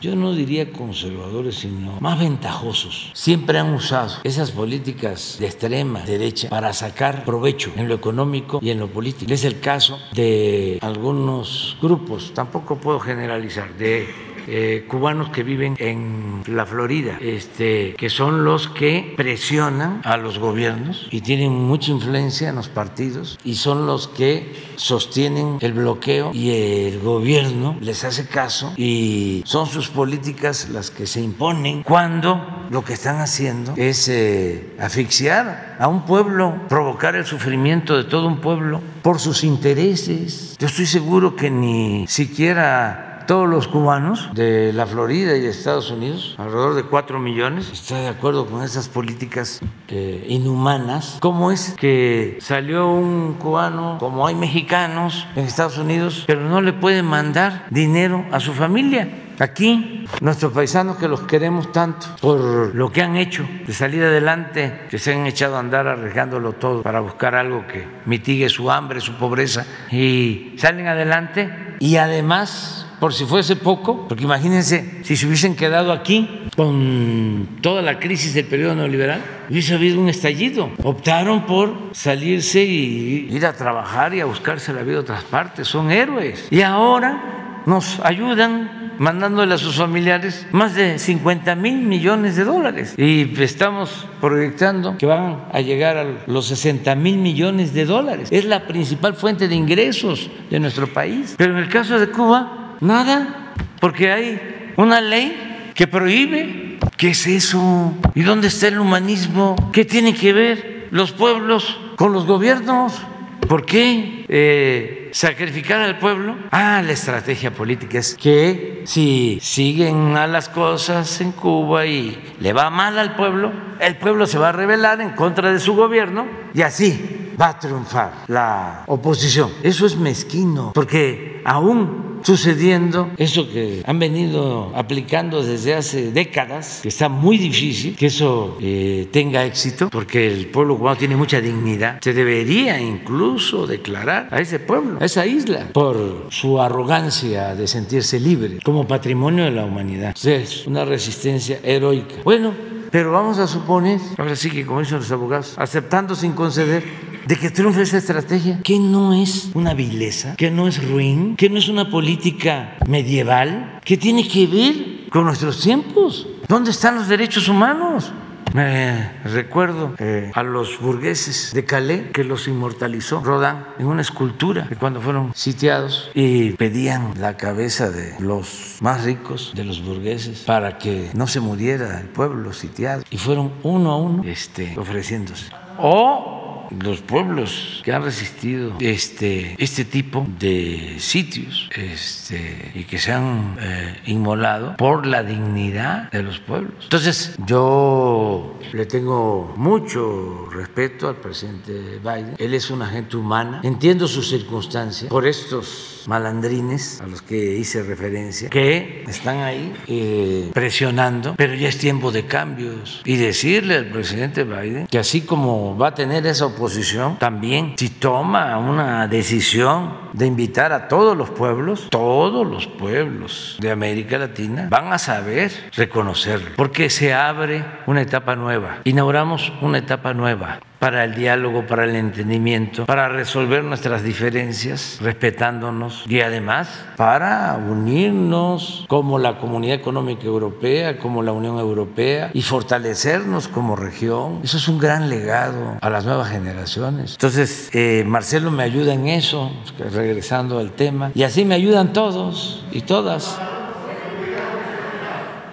[0.02, 3.12] yo no diría conservadores, sino más ventajosos.
[3.14, 8.72] Siempre han usado esas políticas de extrema derecha para sacar provecho en lo económico y
[8.72, 9.32] en lo político.
[9.32, 14.08] Es el caso de algunos grupos, tampoco puedo generalizar, de
[14.47, 20.39] eh, cubanos que viven en la Florida, este, que son los que presionan a los
[20.39, 26.32] gobiernos y tienen mucha influencia en los partidos y son los que sostienen el bloqueo
[26.34, 26.52] y
[26.88, 32.84] el gobierno les hace caso y son sus políticas las que se imponen cuando lo
[32.84, 38.39] que están haciendo es eh, asfixiar a un pueblo, provocar el sufrimiento de todo un
[38.39, 40.56] pueblo por sus intereses.
[40.58, 45.92] Yo estoy seguro que ni siquiera todos los cubanos de la Florida y de Estados
[45.92, 51.18] Unidos, alrededor de 4 millones, está de acuerdo con esas políticas eh, inhumanas.
[51.22, 56.74] ¿Cómo es que salió un cubano, como hay mexicanos en Estados Unidos, pero no le
[56.74, 59.08] pueden mandar dinero a su familia?
[59.42, 64.82] Aquí, nuestros paisanos que los queremos tanto por lo que han hecho de salir adelante,
[64.88, 69.02] que se han echado a andar arriesgándolo todo para buscar algo que mitigue su hambre,
[69.02, 75.26] su pobreza, y salen adelante y además por si fuese poco, porque imagínense si se
[75.26, 80.70] hubiesen quedado aquí con toda la crisis del periodo neoliberal, hubiese habido un estallido.
[80.84, 85.68] Optaron por salirse y ir a trabajar y a buscarse la vida a otras partes,
[85.68, 86.48] son héroes.
[86.52, 92.93] Y ahora nos ayudan mandándole a sus familiares más de 50 mil millones de dólares.
[92.97, 98.30] Y estamos proyectando que van a llegar a los 60 mil millones de dólares.
[98.32, 101.34] Es la principal fuente de ingresos de nuestro país.
[101.36, 106.80] Pero en el caso de Cuba, Nada, porque hay una ley que prohíbe.
[106.97, 107.93] ¿Qué es eso?
[108.14, 109.56] ¿Y dónde está el humanismo?
[109.72, 112.99] ¿Qué tiene que ver los pueblos con los gobiernos?
[113.47, 116.36] ¿Por qué eh, sacrificar al pueblo.
[116.51, 122.53] Ah, la estrategia política es que si siguen a las cosas en Cuba y le
[122.53, 126.28] va mal al pueblo, el pueblo se va a rebelar en contra de su gobierno
[126.53, 129.51] y así va a triunfar la oposición.
[129.64, 136.90] Eso es mezquino, porque aún sucediendo eso que han venido aplicando desde hace décadas, que
[136.90, 142.00] está muy difícil que eso eh, tenga éxito, porque el pueblo cubano tiene mucha dignidad.
[142.02, 148.20] Se debería incluso declarar a ese pueblo, a esa isla, por su arrogancia de sentirse
[148.20, 150.16] libre, como patrimonio de la humanidad.
[150.24, 152.16] Es una resistencia heroica.
[152.24, 152.54] Bueno,
[152.92, 156.84] pero vamos a suponer, ahora sí que como dicen los abogados, aceptando sin conceder,
[157.26, 161.50] de que triunfe esa estrategia, que no es una vileza, que no es ruin, que
[161.50, 166.28] no es una política medieval, que tiene que ver con nuestros tiempos.
[166.48, 168.12] ¿Dónde están los derechos humanos?
[168.54, 174.68] Me recuerdo eh, a los burgueses de Calais que los inmortalizó Rodin en una escultura
[174.68, 180.41] que cuando fueron sitiados y pedían la cabeza de los más ricos de los burgueses
[180.41, 185.52] para que no se muriera el pueblo sitiado y fueron uno a uno este, ofreciéndose.
[185.78, 193.12] O los pueblos que han resistido este, este tipo de sitios este, y que se
[193.12, 196.84] han eh, inmolado por la dignidad de los pueblos.
[196.84, 202.36] Entonces, yo le tengo mucho respeto al presidente Biden.
[202.38, 203.62] Él es una gente humana.
[203.64, 210.50] Entiendo sus circunstancias por estos malandrines a los que hice referencia, que están ahí eh,
[210.54, 213.02] presionando, pero ya es tiempo de cambios.
[213.06, 217.89] Y decirle al presidente Biden que así como va a tener esa oposición, también si
[217.89, 224.68] toma una decisión de invitar a todos los pueblos, todos los pueblos de América Latina
[224.70, 231.04] van a saber reconocerlo, porque se abre una etapa nueva, inauguramos una etapa nueva para
[231.04, 239.20] el diálogo, para el entendimiento, para resolver nuestras diferencias, respetándonos y además para unirnos como
[239.20, 244.40] la Comunidad Económica Europea, como la Unión Europea y fortalecernos como región.
[244.44, 247.12] Eso es un gran legado a las nuevas generaciones.
[247.12, 252.66] Entonces, eh, Marcelo me ayuda en eso, regresando al tema, y así me ayudan todos
[252.72, 253.40] y todas.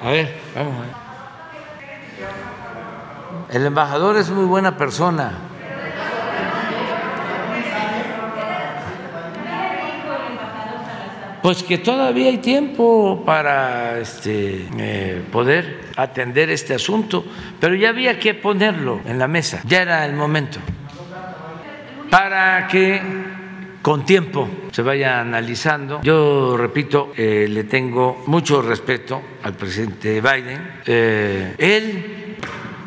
[0.01, 0.98] A ver, vamos a ver.
[3.51, 5.33] El embajador es muy buena persona.
[11.41, 17.25] Pues que todavía hay tiempo para este, eh, poder atender este asunto,
[17.59, 20.59] pero ya había que ponerlo en la mesa, ya era el momento,
[22.11, 23.01] para que
[23.81, 26.03] con tiempo se vaya analizando.
[26.03, 30.81] Yo repito, eh, le tengo mucho respeto al presidente Biden.
[30.85, 32.18] Eh, él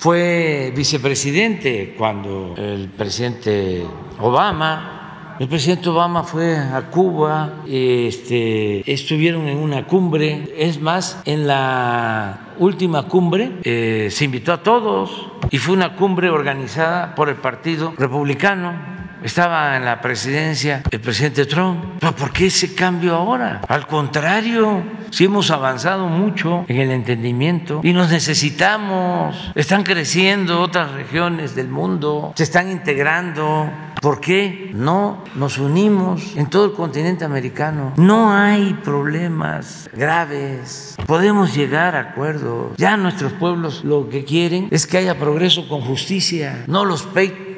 [0.02, 3.86] fue vicepresidente cuando el presidente
[4.20, 11.46] Obama, el presidente Obama fue a Cuba, este, estuvieron en una cumbre, es más, en
[11.46, 17.36] la última cumbre eh, se invitó a todos y fue una cumbre organizada por el
[17.36, 21.84] Partido Republicano estaba en la presidencia el presidente Trump.
[22.00, 23.62] ¿Pero por qué ese cambio ahora?
[23.68, 29.52] Al contrario, si hemos avanzado mucho en el entendimiento y nos necesitamos.
[29.56, 33.70] Están creciendo otras regiones del mundo, se están integrando.
[34.02, 37.94] ¿Por qué no nos unimos en todo el continente americano?
[37.98, 40.96] No hay problemas graves.
[41.06, 42.72] Podemos llegar a acuerdos.
[42.78, 47.51] Ya nuestros pueblos lo que quieren es que haya progreso con justicia, no los peitos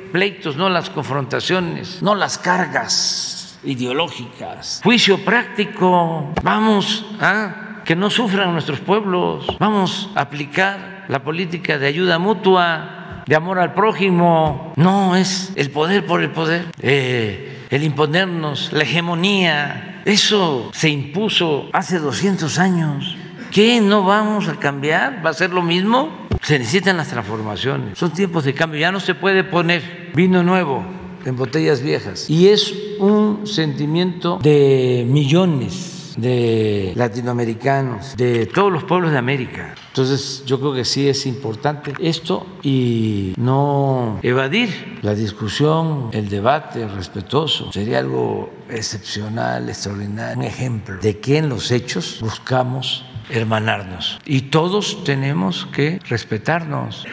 [0.55, 4.79] no las confrontaciones, no las cargas ideológicas.
[4.83, 6.33] Juicio práctico.
[6.43, 9.47] Vamos a que no sufran nuestros pueblos.
[9.59, 14.73] Vamos a aplicar la política de ayuda mutua, de amor al prójimo.
[14.75, 20.03] No es el poder por el poder, eh, el imponernos, la hegemonía.
[20.05, 23.17] Eso se impuso hace 200 años.
[23.51, 25.25] ¿Qué no vamos a cambiar?
[25.25, 26.22] ¿Va a ser lo mismo?
[26.43, 27.97] Se necesitan las transformaciones.
[27.97, 28.79] Son tiempos de cambio.
[28.79, 30.83] Ya no se puede poner vino nuevo
[31.25, 32.29] en botellas viejas.
[32.29, 39.73] Y es un sentimiento de millones de latinoamericanos, de todos los pueblos de América.
[39.87, 46.87] Entonces yo creo que sí es importante esto y no evadir la discusión, el debate
[46.87, 47.71] respetuoso.
[47.71, 54.19] Sería algo excepcional, extraordinario, un ejemplo de que en los hechos buscamos hermanarnos.
[54.25, 57.05] Y todos tenemos que respetarnos.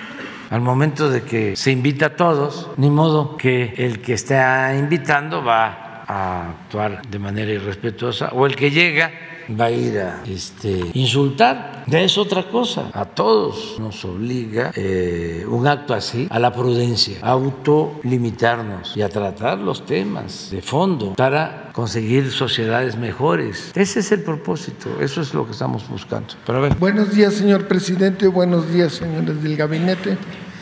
[0.51, 5.45] Al momento de que se invita a todos, ni modo que el que está invitando
[5.45, 9.13] va a actuar de manera irrespetuosa o el que llega
[9.59, 11.85] va a ir a este, insultar.
[11.91, 12.91] Es otra cosa.
[12.93, 19.09] A todos nos obliga eh, un acto así a la prudencia, a autolimitarnos y a
[19.09, 23.73] tratar los temas de fondo para conseguir sociedades mejores.
[23.75, 26.35] Ese es el propósito, eso es lo que estamos buscando.
[26.79, 30.17] Buenos días, señor presidente, buenos días, señores del gabinete.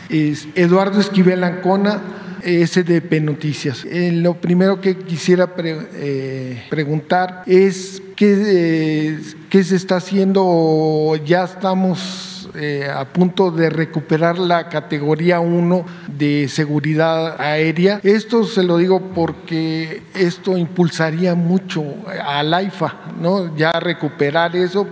[0.09, 2.01] Es Eduardo Esquivel Ancona,
[2.43, 3.85] SDP Noticias.
[3.85, 9.19] Eh, lo primero que quisiera eh, preguntar es ¿qué, eh,
[9.49, 12.25] qué se está haciendo, ya estamos
[12.93, 15.85] a punto de recuperar la categoría 1
[16.17, 18.01] de seguridad aérea.
[18.03, 21.85] Esto se lo digo porque esto impulsaría mucho
[22.25, 23.55] al AIFA, ¿no?
[23.55, 24.87] Ya recuperar eso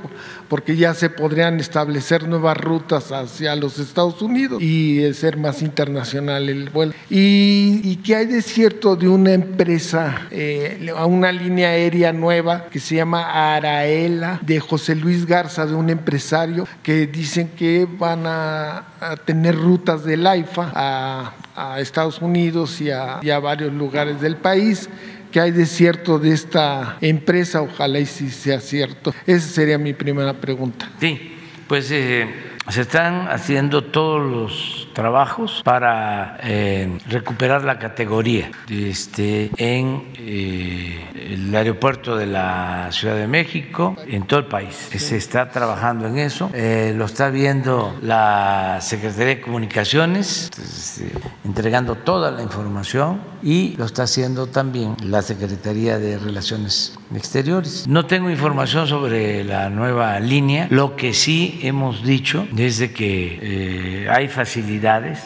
[0.49, 6.49] porque ya se podrían establecer nuevas rutas hacia los Estados Unidos y ser más internacional
[6.49, 6.93] el vuelo.
[7.09, 12.79] ¿Y, y qué hay de cierto de una empresa, eh, una línea aérea nueva que
[12.79, 18.83] se llama Araela, de José Luis Garza, de un empresario que dicen que van a,
[19.25, 21.33] tener rutas del AIFA a,
[21.79, 24.89] Estados Unidos y a, y a varios lugares del país?
[25.37, 27.61] ¿Qué hay de cierto de esta empresa?
[27.61, 29.13] Ojalá y sí sea cierto.
[29.27, 30.89] Esa sería mi primera pregunta.
[30.99, 32.27] Sí, pues eh,
[32.69, 41.53] se están haciendo todos los trabajos para eh, recuperar la categoría este, en eh, el
[41.53, 44.89] aeropuerto de la Ciudad de México, en todo el país.
[44.95, 51.11] Se está trabajando en eso, eh, lo está viendo la Secretaría de Comunicaciones, este,
[51.45, 57.87] entregando toda la información y lo está haciendo también la Secretaría de Relaciones Exteriores.
[57.87, 64.27] No tengo información sobre la nueva línea, lo que sí hemos dicho desde que hay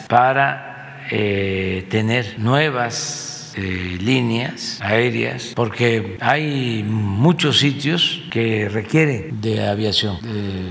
[0.08, 10.18] para eh, tener nuevas eh, líneas aéreas, porque hay muchos sitios que requieren de aviación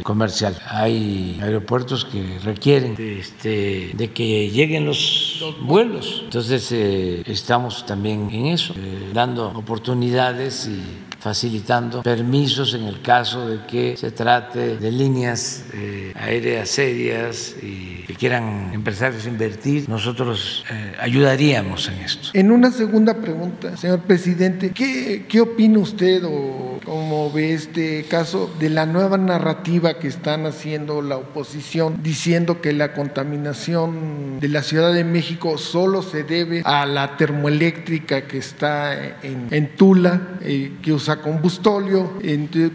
[0.03, 0.57] comercial.
[0.67, 6.21] Hay aeropuertos que requieren de, este, de que lleguen los vuelos.
[6.23, 8.73] Entonces estamos también en eso,
[9.13, 16.13] dando oportunidades y facilitando permisos en el caso de que se trate de líneas eh,
[16.15, 22.29] aéreas serias y que quieran empresarios invertir, nosotros eh, ayudaríamos en esto.
[22.33, 28.53] En una segunda pregunta, señor presidente, ¿qué, qué opina usted o cómo ve este caso
[28.59, 34.61] de la nueva narrativa que están haciendo la oposición diciendo que la contaminación de la
[34.61, 40.73] Ciudad de México solo se debe a la termoeléctrica que está en, en Tula, eh,
[40.81, 42.19] que usa combustóleo,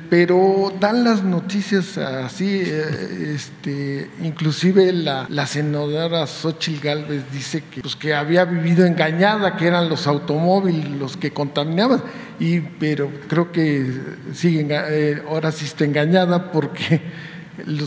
[0.09, 7.83] pero dan las noticias así, eh, este, inclusive la, la senadora Xochitl Galvez dice que,
[7.83, 12.03] pues, que había vivido engañada, que eran los automóviles los que contaminaban,
[12.39, 13.91] y, pero creo que
[14.33, 17.01] siguen, eh, ahora sí está engañada porque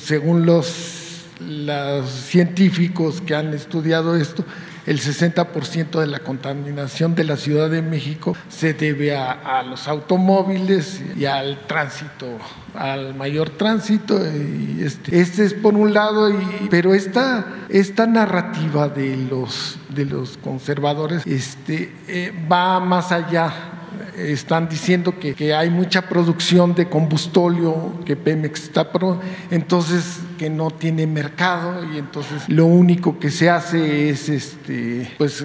[0.01, 4.43] según los, los científicos que han estudiado esto,
[4.85, 11.03] el 60% de la contaminación de la Ciudad de México se debe a, los automóviles
[11.15, 12.39] y al tránsito,
[12.73, 14.19] al mayor tránsito.
[14.19, 16.31] Y este, este, es por un lado,
[16.71, 23.53] pero esta, esta narrativa de los, de los conservadores este, eh, va más allá
[24.17, 29.19] están diciendo que, que, hay mucha producción de combustóleo, que Pemex está pro,
[29.51, 35.43] entonces que no tiene mercado y entonces lo único que se hace es este pues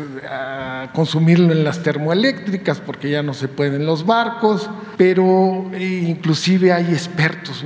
[0.92, 6.92] consumirlo en las termoeléctricas porque ya no se pueden los barcos, pero eh, inclusive hay
[6.92, 7.64] expertos,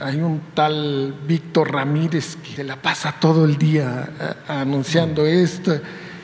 [0.00, 5.80] hay un tal Víctor Ramírez que se la pasa todo el día eh, anunciando esto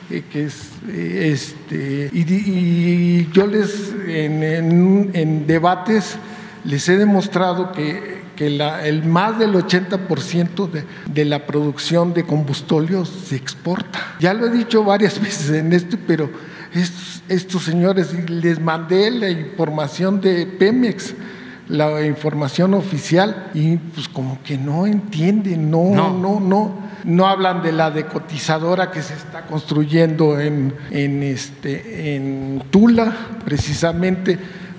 [0.09, 6.17] que es este y, yo les en, debates
[6.63, 12.23] les he demostrado que, que la, el más del 80% de, de, la producción de
[12.23, 14.15] combustóleo se exporta.
[14.19, 16.31] Ya lo he dicho varias veces en esto, pero
[16.73, 21.13] estos, estos señores, les mandé la información de Pemex
[21.67, 26.71] la información oficial y pues como que no entienden, no, no, no, no,
[27.05, 33.13] no hablan de la decotizadora que se está construyendo en, en, este, en Tula,
[33.45, 34.37] precisamente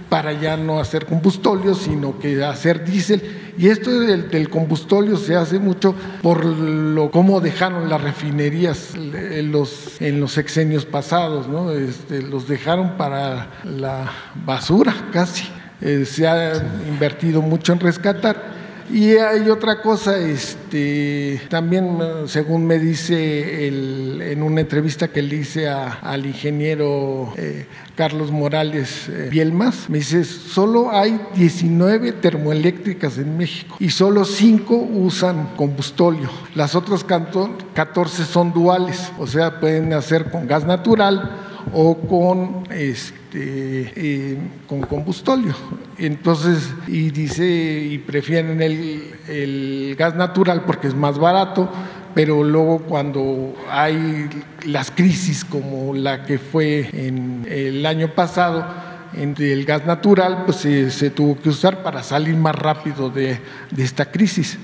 [0.09, 3.23] para ya no hacer combustóleo, sino que hacer diésel.
[3.59, 9.51] Y esto del, del, combustóleo se hace mucho por lo cómo dejaron las refinerías en
[9.51, 11.73] los, en los sexenios pasados, ¿no?
[11.73, 14.11] Este, los dejaron para la
[14.45, 15.49] basura casi.
[15.81, 16.55] Eh, se ha
[16.89, 18.56] invertido mucho en rescatar
[18.89, 25.69] Y hay otra cosa, este, también según me dice en una entrevista que le hice
[25.69, 27.67] al ingeniero eh,
[27.97, 34.77] Carlos Morales eh, Bielmas, me dice, solo hay 19 termoeléctricas en México y solo 5
[34.77, 36.31] usan combustóleo.
[36.55, 42.65] Las otras canto- 14 son duales, o sea, pueden hacer con gas natural o con
[42.71, 45.55] este eh, con combustóleo.
[45.99, 51.71] Entonces, y dice, y prefieren el, el gas natural porque es más barato,
[52.15, 54.29] pero luego cuando hay
[54.65, 58.67] las crisis como la que fue en el año pasado,
[59.17, 63.83] el gas natural, pues se, se tuvo que usar para salir más rápido de, de
[63.83, 64.59] esta crisis.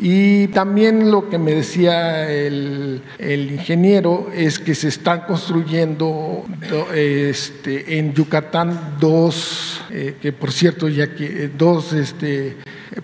[0.00, 6.92] Y también lo que me decía el, el ingeniero es que se están construyendo do-
[6.94, 12.56] este, en Yucatán dos, eh, que por cierto ya que eh, dos este,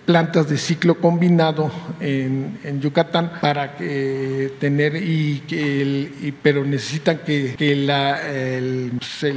[0.06, 7.56] plantas de ciclo combinado en, Yucatán para que tener y que el, pero necesitan que,
[7.58, 9.34] que la, el, pues,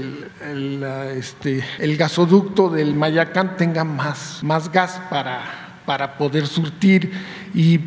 [1.17, 7.09] este, el gasoducto del Mayacán tenga más, más gas para para poder surtir.
[7.55, 7.79] Y,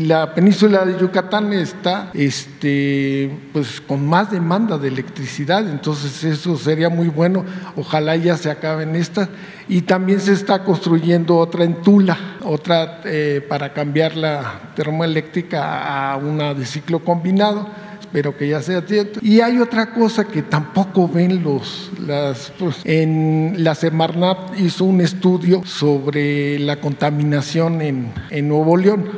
[0.00, 5.66] la península de Yucatán está este pues con más demanda de electricidad.
[5.70, 7.44] Entonces eso sería muy bueno.
[7.76, 9.28] Ojalá ya se acaben estas.
[9.68, 16.16] Y también se está construyendo otra en Tula otra eh, para cambiar la termoeléctrica a
[16.16, 17.68] una de ciclo combinado
[18.08, 19.20] espero que ya sea cierto.
[19.22, 25.02] Y hay otra cosa que tampoco ven los, las, pues, en la Semarnat hizo un
[25.02, 29.10] estudio sobre la contaminación en, en Nuevo León.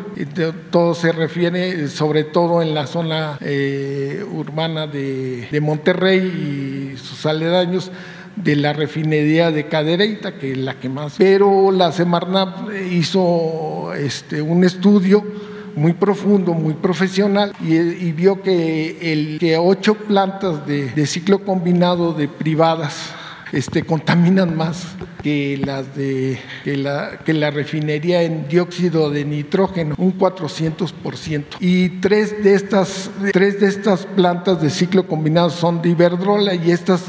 [0.71, 7.27] Todo se refiere, sobre todo en la zona eh, urbana de, de Monterrey y sus
[7.27, 7.93] aledaños
[8.35, 11.15] de la refinería de Cadereyta, que es la que más.
[11.17, 19.39] Pero la Semarnat hizo este, un estudio muy profundo, muy profesional, y, vio que, el,
[19.39, 23.15] que ocho plantas de ciclo combinado de privadas
[23.53, 24.87] este, contaminan más
[25.23, 31.45] que las de que la, que la refinería en dióxido de nitrógeno, un 400%.
[31.61, 36.71] Y tres de estas, tres de estas plantas de ciclo combinado son de Iberdrola y
[36.71, 37.05] estas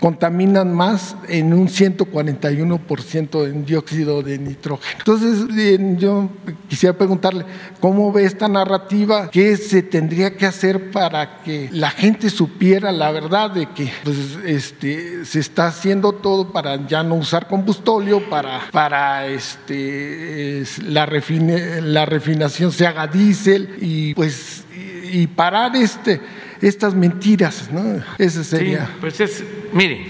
[0.00, 4.98] contaminan más en un 141% en dióxido de nitrógeno.
[4.98, 5.46] Entonces,
[5.98, 6.28] yo
[6.68, 7.44] quisiera preguntarle,
[7.80, 9.30] ¿cómo ve esta narrativa?
[9.30, 14.16] ¿Qué se tendría que hacer para que la gente supiera la verdad de que pues,
[14.44, 21.06] este, se está haciendo todo para ya no usar combustóleo, para, para este, es- la,
[21.08, 24.64] refine- la refinación se haga diésel y pues
[25.12, 26.20] y, y parar este,
[26.60, 28.00] estas mentiras, ¿no?
[28.16, 28.86] Ese sería.
[28.86, 30.06] Sí, pues es, mire,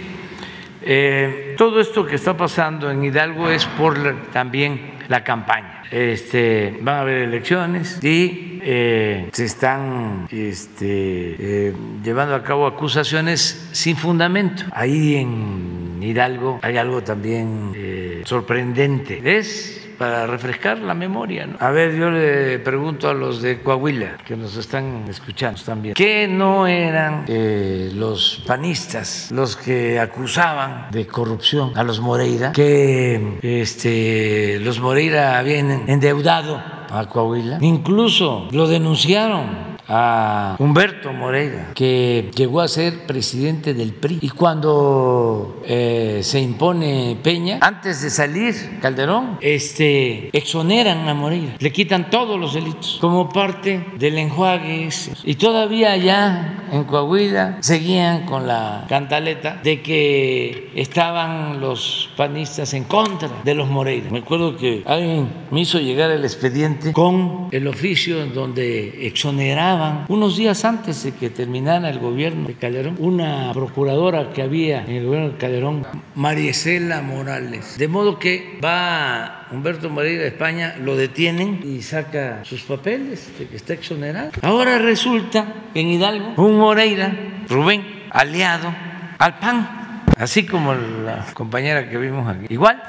[0.82, 5.72] eh, todo esto que está pasando en Hidalgo es por la- también la campaña.
[5.93, 13.69] Este, van a haber elecciones y eh, se están este, eh, llevando a cabo acusaciones
[13.73, 14.64] sin fundamento.
[14.73, 19.20] Ahí en Hidalgo hay algo también eh, sorprendente.
[19.39, 21.46] Es para refrescar la memoria.
[21.46, 21.56] ¿no?
[21.60, 26.26] A ver, yo le pregunto a los de Coahuila que nos están escuchando también, que
[26.26, 34.58] no eran eh, los panistas los que acusaban de corrupción a los Moreira, que este,
[34.58, 36.60] los Moreira habían endeudado
[36.90, 44.19] a Coahuila, incluso lo denunciaron a Humberto Moreira, que llegó a ser presidente del PRI.
[44.23, 51.73] Y cuando eh, se impone Peña, antes de salir Calderón, este, exoneran a Moreira, le
[51.73, 54.86] quitan todos los delitos como parte del enjuague.
[54.86, 55.12] ese.
[55.24, 62.85] Y todavía allá en Coahuila seguían con la cantaleta de que estaban los panistas en
[62.85, 64.10] contra de los Moreira.
[64.10, 69.81] Me acuerdo que alguien me hizo llegar el expediente con el oficio en donde exoneraban
[70.09, 74.96] unos días antes de que terminara el gobierno de Calderón una procuradora que había en
[74.96, 77.78] el gobierno de Calderón, Mariesela Morales.
[77.78, 83.48] De modo que va Humberto Moreira a España, lo detienen y saca sus papeles de
[83.48, 84.30] que está exonerado.
[84.42, 87.14] Ahora resulta que en Hidalgo un Moreira,
[87.48, 88.74] Rubén, aliado
[89.18, 92.46] al PAN, así como la compañera que vimos aquí.
[92.48, 92.82] Igual,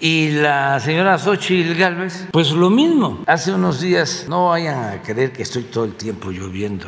[0.00, 3.22] y la señora Xochitl Galvez, pues lo mismo.
[3.26, 6.86] Hace unos días, no vayan a creer que estoy todo el tiempo lloviendo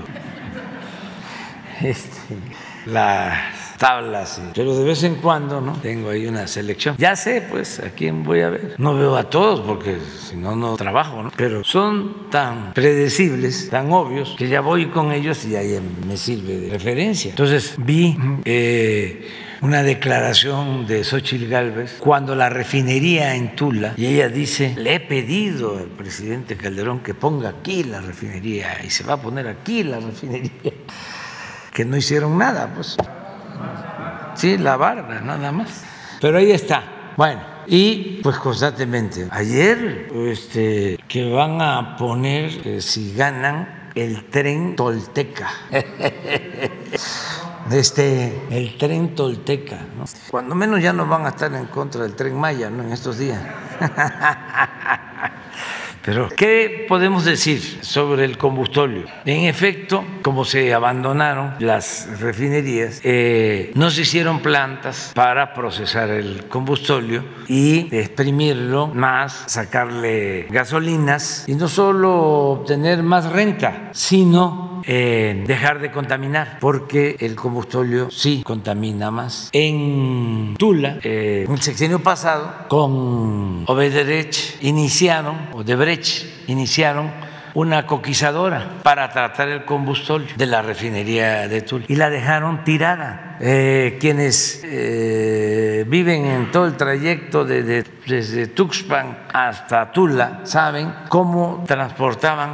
[1.81, 2.37] este,
[2.87, 5.75] las tablas, pero de vez en cuando, ¿no?
[5.75, 6.97] Tengo ahí una selección.
[6.99, 8.75] Ya sé, pues, a quién voy a ver.
[8.79, 9.99] No veo a todos porque
[10.29, 11.33] si no, no trabajo, ¿no?
[11.37, 16.59] Pero son tan predecibles, tan obvios, que ya voy con ellos y ahí me sirve
[16.59, 17.31] de referencia.
[17.31, 18.17] Entonces, vi...
[18.45, 19.29] eh,
[19.61, 25.01] una declaración de Xochitl Gálvez cuando la refinería en Tula, y ella dice, le he
[25.01, 29.83] pedido al presidente Calderón que ponga aquí la refinería y se va a poner aquí
[29.83, 30.51] la refinería,
[31.73, 32.97] que no hicieron nada, pues.
[34.35, 35.83] Sí, la barra, nada más.
[36.21, 37.13] Pero ahí está.
[37.17, 39.27] Bueno, y pues constantemente.
[39.31, 45.51] Ayer, este, que van a poner, eh, si ganan, el tren Tolteca.
[47.71, 49.79] Este, el tren Tolteca.
[49.97, 50.05] ¿no?
[50.31, 52.83] Cuando menos ya no van a estar en contra del tren Maya ¿no?
[52.83, 53.41] en estos días.
[56.09, 59.05] Pero, ¿qué podemos decir sobre el combustóleo?
[59.27, 66.47] En efecto, como se abandonaron las refinerías, eh, no se hicieron plantas para procesar el
[66.49, 72.15] combustóleo y exprimirlo más, sacarle gasolinas y no solo
[72.53, 79.51] obtener más renta, sino eh, dejar de contaminar, porque el combustóleo sí contamina más.
[79.53, 85.98] En Tula, eh, el sexenio pasado, con Obederech iniciaron, o Debrecht
[86.47, 87.11] iniciaron
[87.55, 93.37] una coquizadora para tratar el combustóleo de la refinería de Tula y la dejaron tirada.
[93.41, 101.65] Eh, quienes eh, viven en todo el trayecto de- desde Tuxpan hasta Tula saben cómo
[101.67, 102.51] transportaban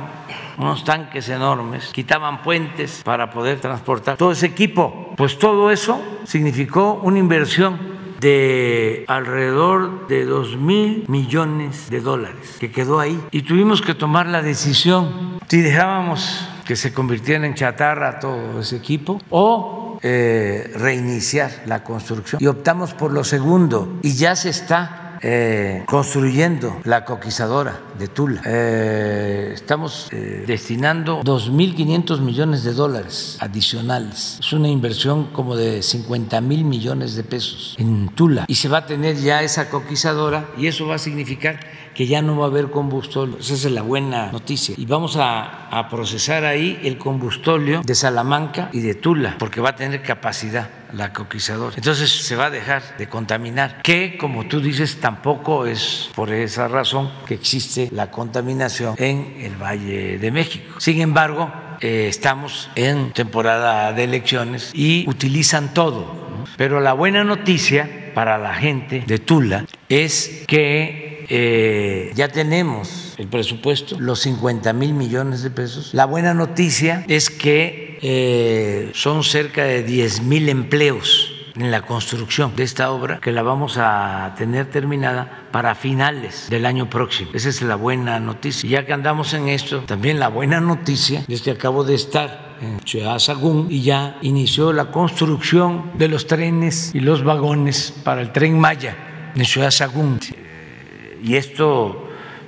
[0.59, 5.13] unos tanques enormes, quitaban puentes para poder transportar todo ese equipo.
[5.17, 7.94] Pues todo eso significó una inversión
[8.25, 13.21] de alrededor de dos mil millones de dólares que quedó ahí.
[13.31, 15.39] Y tuvimos que tomar la decisión.
[15.47, 22.43] Si dejábamos que se convirtiera en chatarra todo ese equipo o eh, reiniciar la construcción.
[22.43, 23.99] Y optamos por lo segundo.
[24.01, 28.43] Y ya se está eh, construyendo la coquizadora de Tula.
[28.45, 34.39] Eh, estamos eh, destinando 2.500 millones de dólares adicionales.
[34.41, 38.45] Es una inversión como de 50 mil millones de pesos en Tula.
[38.49, 41.61] Y se va a tener ya esa coquizadora y eso va a significar
[41.95, 43.39] que ya no va a haber combustóleo.
[43.39, 44.75] Esa es la buena noticia.
[44.77, 49.71] Y vamos a, a procesar ahí el combustóleo de Salamanca y de Tula, porque va
[49.71, 51.77] a tener capacidad la coquizadora.
[51.77, 56.69] Entonces se va a dejar de contaminar, que como tú dices, tampoco es por esa
[56.69, 60.81] razón que existe la contaminación en el Valle de México.
[60.81, 66.25] Sin embargo, eh, estamos en temporada de elecciones y utilizan todo.
[66.57, 73.29] Pero la buena noticia para la gente de Tula es que eh, ya tenemos el
[73.29, 75.91] presupuesto, los 50 mil millones de pesos.
[75.93, 82.55] La buena noticia es que eh, son cerca de 10 mil empleos en la construcción
[82.57, 87.31] de esta obra que la vamos a tener terminada para finales del año próximo.
[87.33, 88.69] Esa es la buena noticia.
[88.69, 92.81] Ya que andamos en esto, también la buena noticia es que acabo de estar en
[92.85, 98.33] Ciudad Sagún y ya inició la construcción de los trenes y los vagones para el
[98.33, 98.97] tren Maya
[99.35, 100.19] en Ciudad Sagún.
[100.33, 102.04] Eh, Y esto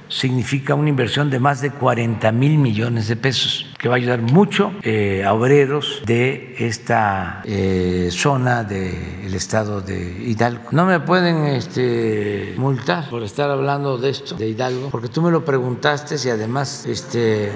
[0.09, 4.23] significa una inversión de más de 40 mil millones de pesos, que va a ayudar
[4.23, 10.69] mucho eh, a obreros de esta eh, zona del estado de Hidalgo.
[10.71, 15.31] No me pueden este, multar por estar hablando de esto, de Hidalgo, porque tú me
[15.31, 17.51] lo preguntaste y además este,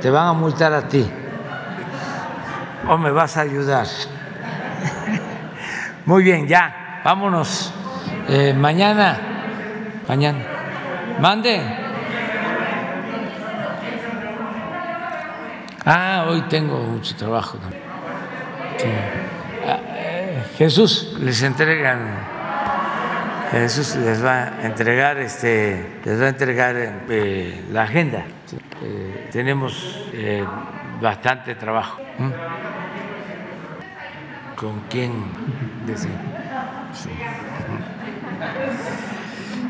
[0.00, 1.04] te van a multar a ti.
[2.88, 3.86] ¿O me vas a ayudar?
[6.06, 7.72] Muy bien, ya, vámonos.
[8.28, 9.18] Eh, mañana,
[10.08, 10.59] mañana.
[11.20, 11.60] Mande.
[15.84, 17.58] Ah, hoy tengo mucho trabajo.
[18.78, 18.88] Sí.
[19.66, 22.16] Ah, eh, Jesús les entregan,
[23.50, 28.24] Jesús les va a entregar, este, les va a entregar eh, la agenda.
[28.82, 30.42] Eh, tenemos eh,
[31.02, 32.00] bastante trabajo.
[32.18, 32.30] ¿Mm?
[34.56, 35.12] ¿Con quién?
[36.94, 37.10] Sí.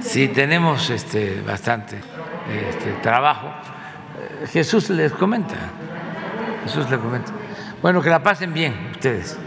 [0.00, 1.98] Sí, tenemos este, bastante
[2.68, 3.48] este, trabajo.
[3.48, 5.56] Eh, Jesús les comenta.
[6.64, 7.32] Jesús les comenta.
[7.82, 9.38] Bueno, que la pasen bien ustedes.